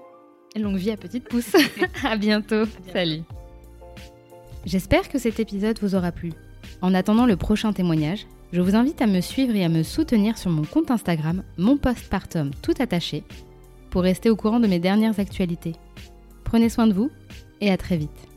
[0.56, 1.54] Longue vie à Petite Pouce.
[2.04, 2.64] à, bientôt.
[2.92, 3.22] Salut.
[4.64, 6.32] J'espère que cet épisode vous aura plu.
[6.82, 10.36] En attendant le prochain témoignage, je vous invite à me suivre et à me soutenir
[10.36, 13.24] sur mon compte Instagram, mon postpartum tout attaché,
[13.90, 15.74] pour rester au courant de mes dernières actualités.
[16.52, 17.10] Prenez soin de vous
[17.62, 18.31] et à très vite.